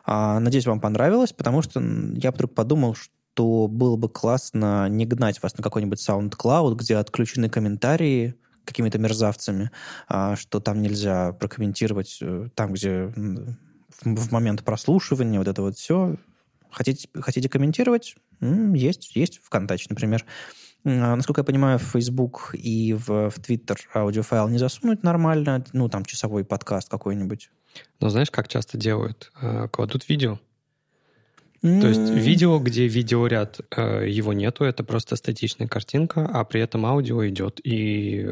[0.07, 1.81] Надеюсь, вам понравилось, потому что
[2.15, 6.97] я вдруг подумал, что то было бы классно не гнать вас на какой-нибудь SoundCloud, где
[6.97, 8.35] отключены комментарии,
[8.67, 9.71] какими-то мерзавцами,
[10.07, 12.21] что там нельзя прокомментировать
[12.55, 13.11] там, где
[14.05, 16.17] в момент прослушивания, вот это вот все.
[16.71, 18.17] Хотите, хотите комментировать?
[18.41, 20.25] Есть, есть ВКонтакте, например.
[20.85, 25.89] А, насколько я понимаю, в Facebook и в, в Twitter аудиофайл не засунуть нормально, ну,
[25.89, 27.51] там, часовой подкаст какой-нибудь.
[28.01, 29.33] Но знаешь, как часто делают?
[29.41, 30.39] Э, кладут видео,
[31.63, 36.85] то есть видео, где видеоряд, э, его нету, это просто статичная картинка, а при этом
[36.85, 38.29] аудио идет, и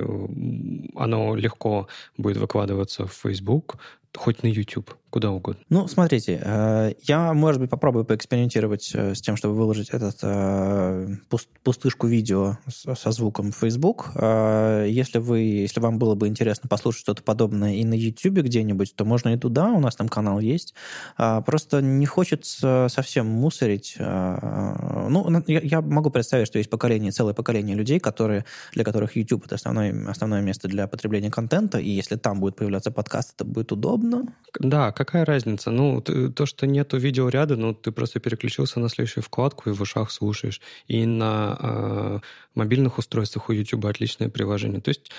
[0.96, 3.76] оно легко будет выкладываться в Facebook,
[4.16, 5.62] хоть на YouTube, куда угодно.
[5.68, 11.16] Ну, смотрите, э, я, может быть, попробую поэкспериментировать э, с тем, чтобы выложить этот э,
[11.62, 14.10] пустышку видео со звуком в Facebook.
[14.14, 19.04] Если вы, если вам было бы интересно послушать что-то подобное и на YouTube где-нибудь, то
[19.04, 20.74] можно и туда, у нас там канал есть.
[21.16, 23.96] Просто не хочется совсем мусорить.
[23.98, 29.54] Ну, я могу представить, что есть поколение, целое поколение людей, которые, для которых YouTube это
[29.56, 33.99] основное, основное место для потребления контента, и если там будет появляться подкаст, это будет удобно
[34.06, 34.34] удобно.
[34.58, 35.70] Да, какая разница?
[35.70, 40.10] Ну, то, что нету видеоряда, ну, ты просто переключился на следующую вкладку и в ушах
[40.10, 40.60] слушаешь.
[40.88, 42.20] И на э,
[42.54, 44.80] мобильных устройствах у YouTube отличное приложение.
[44.80, 45.10] То есть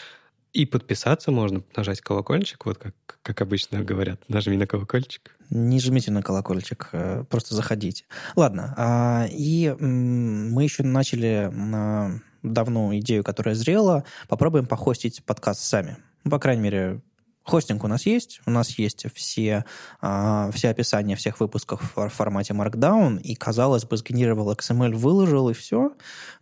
[0.54, 4.22] и подписаться можно, нажать колокольчик, вот как, как обычно говорят.
[4.28, 5.36] Нажми на колокольчик.
[5.50, 8.04] Не жмите на колокольчик, э, просто заходите.
[8.36, 15.98] Ладно, а, и мы еще начали на давно идею, которая зрела, попробуем похостить подкаст сами.
[16.24, 17.02] Ну, по крайней мере,
[17.44, 19.66] Хостинг у нас есть, у нас есть все,
[20.02, 25.54] э, все описания всех выпусков в формате Markdown, и, казалось бы, сгенерировал XML, выложил, и
[25.54, 25.92] все.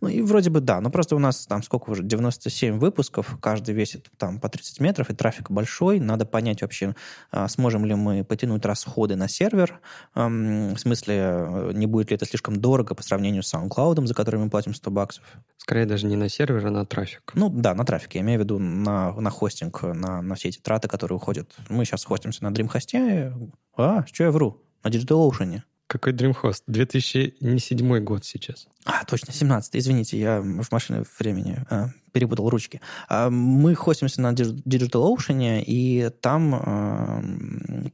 [0.02, 3.74] Ну, и вроде бы да, но просто у нас там сколько уже, 97 выпусков, каждый
[3.76, 6.95] весит там по 30 метров, и трафик большой, надо понять вообще,
[7.32, 9.80] э, сможем ли мы потянуть расходы на сервер,
[10.16, 14.14] э, в смысле, э, не будет ли это слишком дорого по сравнению с SoundCloud, за
[14.14, 15.24] который мы платим 100 баксов.
[15.58, 17.32] Скорее даже не на сервер, а на трафик.
[17.36, 20.60] Ну да, на трафик, я имею в виду на, на хостинг, на, на все эти
[20.60, 21.56] траты, которые уходят.
[21.70, 23.52] Мы сейчас хостимся на Dreamhost.
[23.78, 24.62] А, что я вру?
[24.84, 25.62] На DigitalOcean.
[25.88, 26.64] Какой Dreamhost?
[26.68, 28.68] 2007 год сейчас.
[28.86, 32.80] А, точно, 17 Извините, я в машине времени а, перепутал ручки.
[33.08, 37.24] А, мы хостимся на DigitalOcean, и там, а,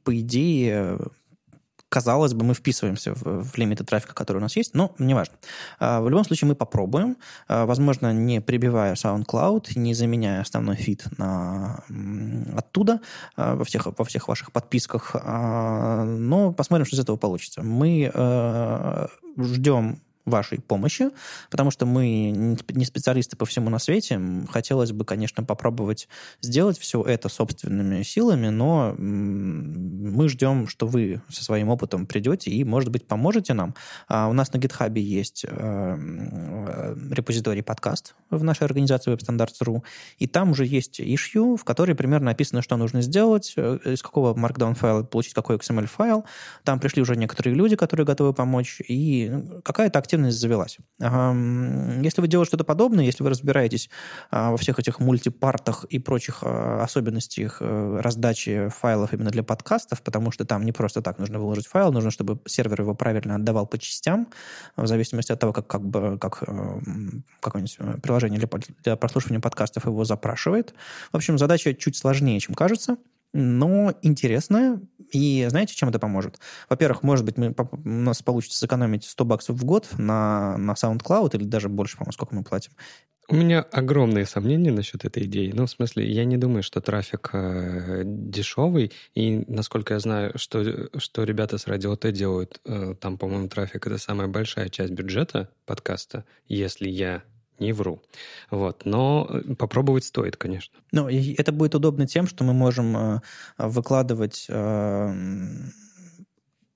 [0.03, 0.97] по идее,
[1.95, 5.35] казалось бы, мы вписываемся в, в лимиты трафика, которые у нас есть, но неважно.
[5.79, 7.15] А, в любом случае мы попробуем,
[7.47, 11.85] а, возможно, не прибивая SoundCloud, не заменяя основной фид на,
[12.53, 12.99] оттуда
[13.37, 17.63] а, во всех, во всех ваших подписках, но посмотрим, что из этого получится.
[17.63, 18.11] Мы
[19.37, 21.09] ждем вашей помощи,
[21.51, 24.19] потому что мы не специалисты по всему на свете.
[24.49, 26.07] Хотелось бы, конечно, попробовать
[26.41, 32.63] сделать все это собственными силами, но мы ждем, что вы со своим опытом придете и,
[32.63, 33.75] может быть, поможете нам.
[34.07, 39.83] А у нас на GitHub есть э, репозиторий подкаст в нашей организации WebStandards.ru,
[40.17, 44.33] и там уже есть issue, в которой примерно написано, что нужно сделать, э, из какого
[44.33, 46.25] Markdown файла получить какой XML файл.
[46.63, 50.77] Там пришли уже некоторые люди, которые готовы помочь, и ну, какая-то активность активность завелась.
[50.99, 53.89] Если вы делаете что-то подобное, если вы разбираетесь
[54.31, 60.01] а, во всех этих мультипартах и прочих а, особенностях э, раздачи файлов именно для подкастов,
[60.01, 63.67] потому что там не просто так нужно выложить файл, нужно, чтобы сервер его правильно отдавал
[63.67, 64.27] по частям,
[64.77, 66.43] в зависимости от того, как, как, бы, как
[67.41, 68.49] какое-нибудь э, приложение для,
[68.83, 70.73] для прослушивания подкастов его запрашивает.
[71.11, 72.97] В общем, задача чуть сложнее, чем кажется
[73.35, 74.79] но интересная.
[75.11, 76.39] И знаете, чем это поможет?
[76.69, 81.35] Во-первых, может быть, мы, у нас получится сэкономить 100 баксов в год на, на SoundCloud
[81.35, 82.71] или даже больше, по-моему, сколько мы платим.
[83.27, 85.51] У меня огромные сомнения насчет этой идеи.
[85.53, 88.93] Ну, в смысле, я не думаю, что трафик э, дешевый.
[89.15, 93.87] И, насколько я знаю, что, что ребята с Радио Т делают, э, там, по-моему, трафик—
[93.87, 97.23] это самая большая часть бюджета подкаста, если я
[97.59, 98.01] не вру.
[98.51, 98.85] Вот.
[98.85, 100.77] Но э, попробовать стоит, конечно.
[100.91, 103.21] Ну, это будет удобно тем, что мы можем э,
[103.57, 105.13] выкладывать э,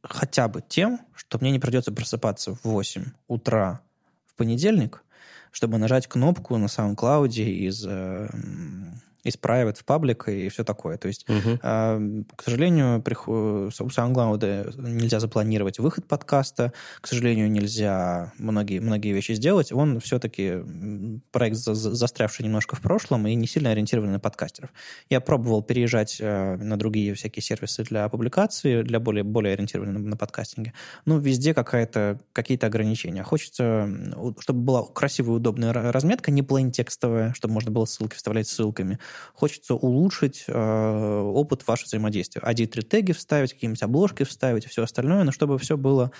[0.02, 3.82] хотя бы тем, что мне не придется просыпаться в 8 утра
[4.26, 5.04] в понедельник,
[5.52, 7.86] чтобы нажать кнопку на SoundCloud из
[9.24, 10.98] из private в public и все такое.
[10.98, 11.60] То есть, угу.
[11.62, 19.34] э, к сожалению, у SoundCloud нельзя запланировать выход подкаста, к сожалению, нельзя многие, многие вещи
[19.34, 19.72] сделать.
[19.72, 20.60] Он все-таки
[21.32, 24.72] проект, за, застрявший немножко в прошлом и не сильно ориентированный на подкастеров.
[25.10, 30.18] Я пробовал переезжать э, на другие всякие сервисы для публикации, для более, более ориентированных на,
[30.18, 30.74] подкастинге.
[31.06, 33.24] Но везде какая-то, какие-то ограничения.
[33.24, 33.90] Хочется,
[34.40, 39.00] чтобы была красивая, удобная разметка, не плейн-текстовая, чтобы можно было ссылки вставлять ссылками
[39.34, 42.41] хочется улучшить э, опыт вашего взаимодействия.
[42.41, 46.12] Один-три теги вставить, какие-нибудь обложки вставить все остальное, но чтобы все было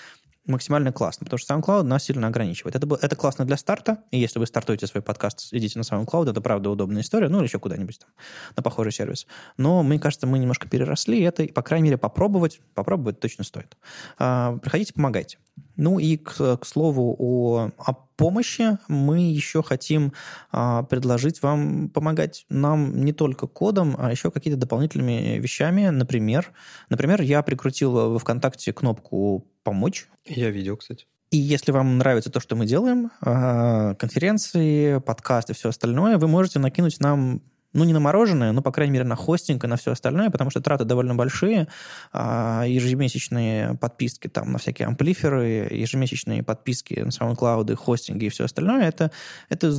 [0.50, 2.76] максимально классно, потому что SoundCloud нас сильно ограничивает.
[2.76, 6.42] Это, это классно для старта, и если вы стартуете свой подкаст, идите на SoundCloud, это
[6.42, 8.10] правда удобная история, ну или еще куда-нибудь там,
[8.56, 9.28] на похожий сервис.
[9.58, 13.78] Но, мне кажется, мы немножко переросли, и это, по крайней мере, попробовать, попробовать точно стоит.
[14.18, 15.38] А, приходите, помогайте.
[15.80, 20.12] Ну и, к, к слову о, о помощи, мы еще хотим
[20.52, 25.88] а, предложить вам помогать нам не только кодом, а еще какие-то дополнительными вещами.
[25.88, 26.52] Например,
[26.90, 30.10] например, я прикрутил во ВКонтакте кнопку «Помочь».
[30.26, 31.08] Я видел, кстати.
[31.32, 36.60] И если вам нравится то, что мы делаем, а, конференции, подкасты, все остальное, вы можете
[36.60, 37.42] накинуть нам
[37.74, 40.50] ну, не на мороженое, но, по крайней мере, на хостинг и на все остальное, потому
[40.50, 41.68] что траты довольно большие.
[42.12, 48.88] А, ежемесячные подписки там на всякие амплиферы, ежемесячные подписки на SoundCloud, хостинги и все остальное,
[48.88, 49.12] это,
[49.50, 49.72] это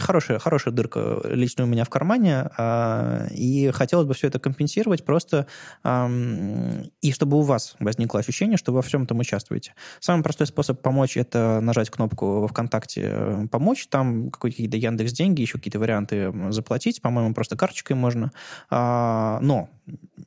[0.00, 5.04] хорошая, хорошая дырка лично у меня в кармане, а, и хотелось бы все это компенсировать
[5.04, 5.46] просто,
[5.84, 9.74] и чтобы у вас возникло ощущение, что вы во всем этом участвуете.
[10.00, 15.58] Самый простой способ помочь– это нажать кнопку во ВКонтакте «Помочь», там какие-то Яндекс деньги, еще
[15.58, 18.30] какие-то варианты заплатить платить, по-моему, просто карточкой можно.
[18.70, 19.68] А, но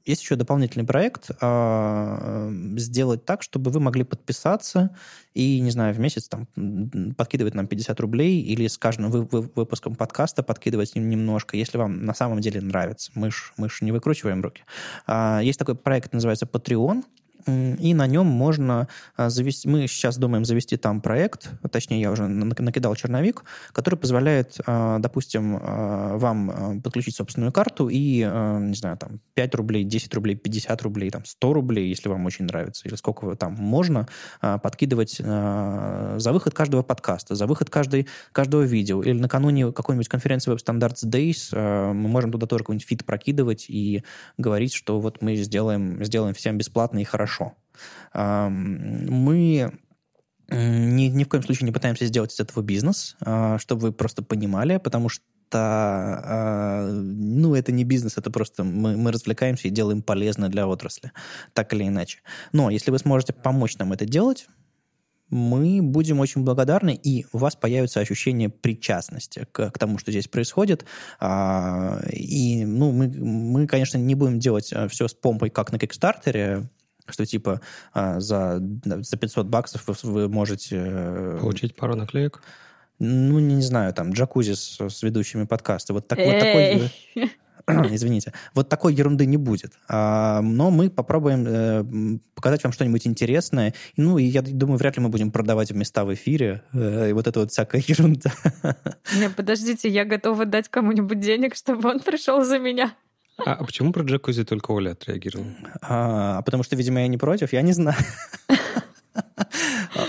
[0.04, 4.94] есть еще дополнительный проект а, сделать так, чтобы вы могли подписаться
[5.34, 6.48] и, не знаю, в месяц там
[7.16, 12.06] подкидывать нам 50 рублей или с каждым вы, вы, выпуском подкаста подкидывать немножко, если вам
[12.06, 13.14] на самом деле нравится.
[13.16, 14.64] Мы ж, мы ж не выкручиваем руки.
[15.08, 17.06] А, есть такой проект, называется Patreon
[17.46, 19.68] и на нем можно а, завести...
[19.68, 25.60] Мы сейчас думаем завести там проект, точнее, я уже накидал черновик, который позволяет, а, допустим,
[25.62, 31.10] а, вам подключить собственную карту и, не знаю, там, 5 рублей, 10 рублей, 50 рублей,
[31.10, 34.08] там, 100 рублей, если вам очень нравится, или сколько там можно
[34.39, 40.59] подкидывать за выход каждого подкаста, за выход каждой, каждого видео, или накануне какой-нибудь конференции Web
[40.63, 44.04] Standards Days мы можем туда тоже какой-нибудь фит прокидывать и
[44.38, 47.55] говорить, что вот мы сделаем, сделаем всем бесплатно и хорошо хорошо.
[48.14, 49.72] Мы
[50.50, 54.22] ни, ни в коем случае не пытаемся сделать из этого бизнес, а, чтобы вы просто
[54.24, 55.24] понимали, потому что
[55.54, 61.12] а, ну, это не бизнес, это просто мы, мы развлекаемся и делаем полезно для отрасли,
[61.54, 62.20] так или иначе.
[62.51, 64.47] Но если вы сможете помочь нам это делать,
[65.30, 70.28] мы будем очень благодарны, и у вас появится ощущение причастности к, к тому, что здесь
[70.28, 70.86] происходит.
[71.20, 76.70] А, и, ну, мы, мы, конечно, не будем делать все с помпой, как на Кикстартере,
[77.08, 77.62] что типа
[77.93, 80.78] а, за, за 500 баксов вы, вы можете...
[80.86, 82.42] э, Получить пару наклеек.
[83.00, 85.93] Ну, не, не знаю, там, джакузи с, с ведущими подкаста.
[85.93, 86.92] Вот, так, вот такой...
[87.92, 88.34] Извините.
[88.54, 89.74] Вот такой ерунды не будет.
[89.88, 93.74] А, но мы попробуем э, показать вам что-нибудь интересное.
[93.96, 96.62] Ну, и я думаю, вряд ли мы будем продавать места в эфире.
[96.74, 98.32] э, и вот это вот всякая ерунда.
[99.17, 102.93] Не, подождите, я готова дать кому-нибудь денег, чтобы он пришел за меня.
[103.38, 105.47] А, а почему про джакузи только Оля отреагировала?
[105.82, 107.97] А, потому что, видимо, я не против, я не знаю.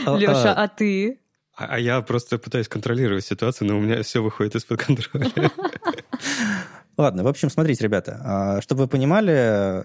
[0.07, 1.21] А, Леша, а, а ты?
[1.57, 5.31] А, а я просто пытаюсь контролировать ситуацию, но у меня все выходит из-под контроля.
[6.97, 9.85] Ладно, в общем, смотрите, ребята, а, чтобы вы понимали,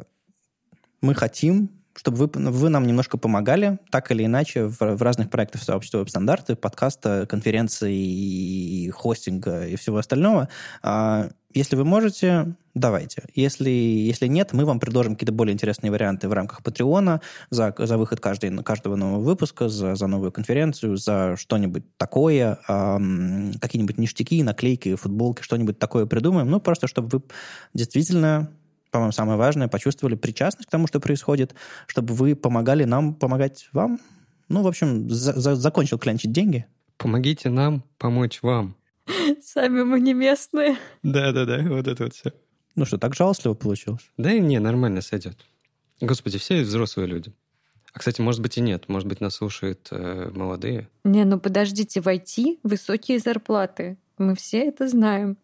[1.02, 5.64] мы хотим, чтобы вы, вы нам немножко помогали, так или иначе, в, в разных проектах
[5.64, 10.50] сообщества веб-стандарты, подкаста, конференции, и хостинга и всего остального.
[10.82, 13.24] А, Если вы можете, давайте.
[13.34, 17.98] Если, если нет, мы вам предложим какие-то более интересные варианты в рамках Патреона за, за
[17.98, 24.44] выход каждый, каждого нового выпуска, за, за новую конференцию, за что-нибудь такое, ам, какие-нибудь ништяки,
[24.44, 26.50] наклейки, футболки, что-нибудь такое придумаем.
[26.50, 27.24] Ну, просто чтобы вы
[27.74, 28.52] действительно
[28.92, 31.54] по-моему, самое важное, почувствовали причастность к тому, что происходит,
[31.86, 34.00] чтобы вы помогали нам помогать вам.
[34.50, 36.66] Ну, в общем, за- за- закончил клянчить деньги.
[36.98, 38.76] Помогите нам помочь вам.
[39.42, 40.78] Сами мы не местные.
[41.04, 42.34] Да-да-да, вот это вот все.
[42.76, 44.10] Ну что, так жалостливо получилось?
[44.18, 45.38] Да и не, нормально сойдет.
[46.02, 47.34] Господи, все взрослые люди.
[47.94, 48.88] А, кстати, может быть и нет.
[48.88, 50.88] Может быть, нас слушают э, молодые.
[51.04, 53.98] Не, ну подождите, войти высокие зарплаты.
[54.18, 55.38] Мы все это знаем.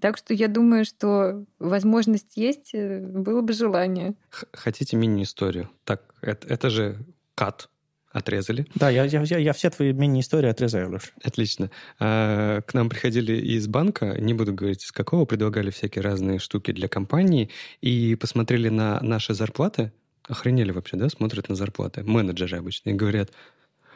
[0.00, 4.14] Так что я думаю, что возможность есть, э, было бы желание.
[4.30, 5.68] Х- хотите мини-историю?
[5.84, 6.98] Так, это, это же
[7.34, 7.68] кат.
[8.12, 8.66] Отрезали.
[8.74, 11.12] Да, я, я, я, все твои мини-истории отрезаю, Леш.
[11.22, 11.70] Отлично.
[12.00, 16.72] А, К нам приходили из банка, не буду говорить из какого, предлагали всякие разные штуки
[16.72, 17.50] для компании
[17.80, 19.92] и посмотрели на наши зарплаты.
[20.24, 21.08] Охренели вообще, да?
[21.08, 22.02] Смотрят на зарплаты.
[22.02, 23.30] Менеджеры обычно и говорят,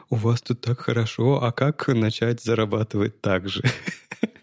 [0.09, 3.63] у вас тут так хорошо, а как начать зарабатывать так же?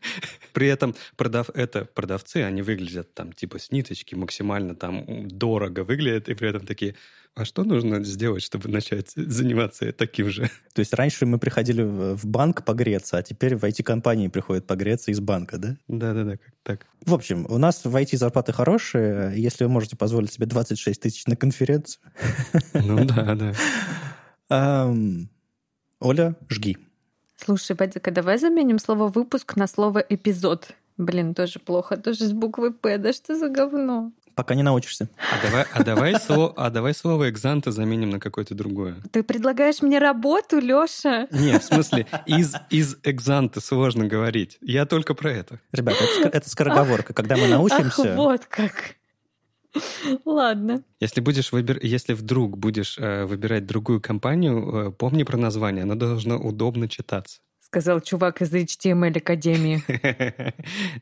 [0.53, 6.29] При этом продав это продавцы, они выглядят там типа с ниточки максимально там дорого выглядят,
[6.29, 6.95] и при этом такие,
[7.35, 10.51] а что нужно сделать, чтобы начать заниматься таким же?
[10.75, 15.21] То есть раньше мы приходили в, банк погреться, а теперь в IT-компании приходят погреться из
[15.21, 15.77] банка, да?
[15.89, 16.87] Да-да-да, как так.
[17.07, 19.33] В общем, у нас в IT зарплаты хорошие.
[19.35, 22.03] Если вы можете позволить себе 26 тысяч на конференцию.
[22.75, 23.55] Ну да,
[24.49, 24.97] да.
[26.01, 26.77] Оля, жги.
[27.45, 30.69] Слушай, Вадика, давай заменим слово «выпуск» на слово «эпизод».
[30.97, 32.99] Блин, тоже плохо, тоже с буквы «П».
[32.99, 34.13] Да что за говно?
[34.37, 35.09] Пока не научишься.
[35.19, 38.95] А давай, а давай, слово, а давай слово «экзанта» заменим на какое-то другое.
[39.11, 41.27] Ты предлагаешь мне работу, Лёша?
[41.33, 44.59] Не, в смысле, из, из «экзанта» сложно говорить.
[44.61, 45.59] Я только про это.
[45.73, 47.13] Ребята, это, это скороговорка.
[47.13, 48.15] Когда мы Ах, научимся...
[48.15, 48.95] вот как.
[50.25, 50.83] Ладно.
[51.01, 51.79] Если будешь выбир...
[51.83, 57.41] если вдруг будешь э, выбирать другую компанию, э, помни про название, оно должно удобно читаться.
[57.61, 59.83] Сказал чувак из HTML Академии.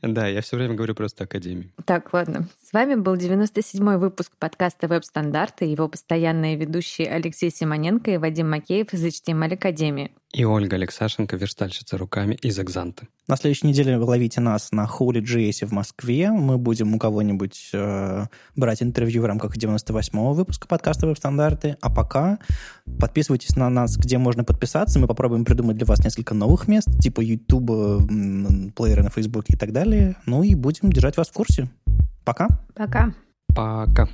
[0.02, 1.72] Да, я все время говорю просто академии.
[1.84, 2.48] Так, ладно.
[2.62, 8.92] С вами был 97-й выпуск подкаста «Веб-стандарты», его постоянные ведущие Алексей Симоненко и Вадим Макеев
[8.94, 10.12] из HTML Академии.
[10.32, 13.08] И Ольга Алексашенко, верстальщица руками из «Экзанта».
[13.26, 16.30] На следующей неделе вы ловите нас на Holy JS в Москве.
[16.30, 21.76] Мы будем у кого-нибудь э, брать интервью в рамках 98-го выпуска подкаста «Веб-стандарты».
[21.80, 22.38] А пока
[23.00, 25.00] подписывайтесь на нас, где можно подписаться.
[25.00, 28.06] Мы попробуем придумать для вас несколько новых мест, типа YouTube,
[28.76, 30.14] плеера на Facebook и так далее.
[30.26, 31.68] Ну и будем держать вас в курсе.
[32.24, 32.46] Пока.
[32.76, 33.12] Пока.
[33.48, 34.08] Пока.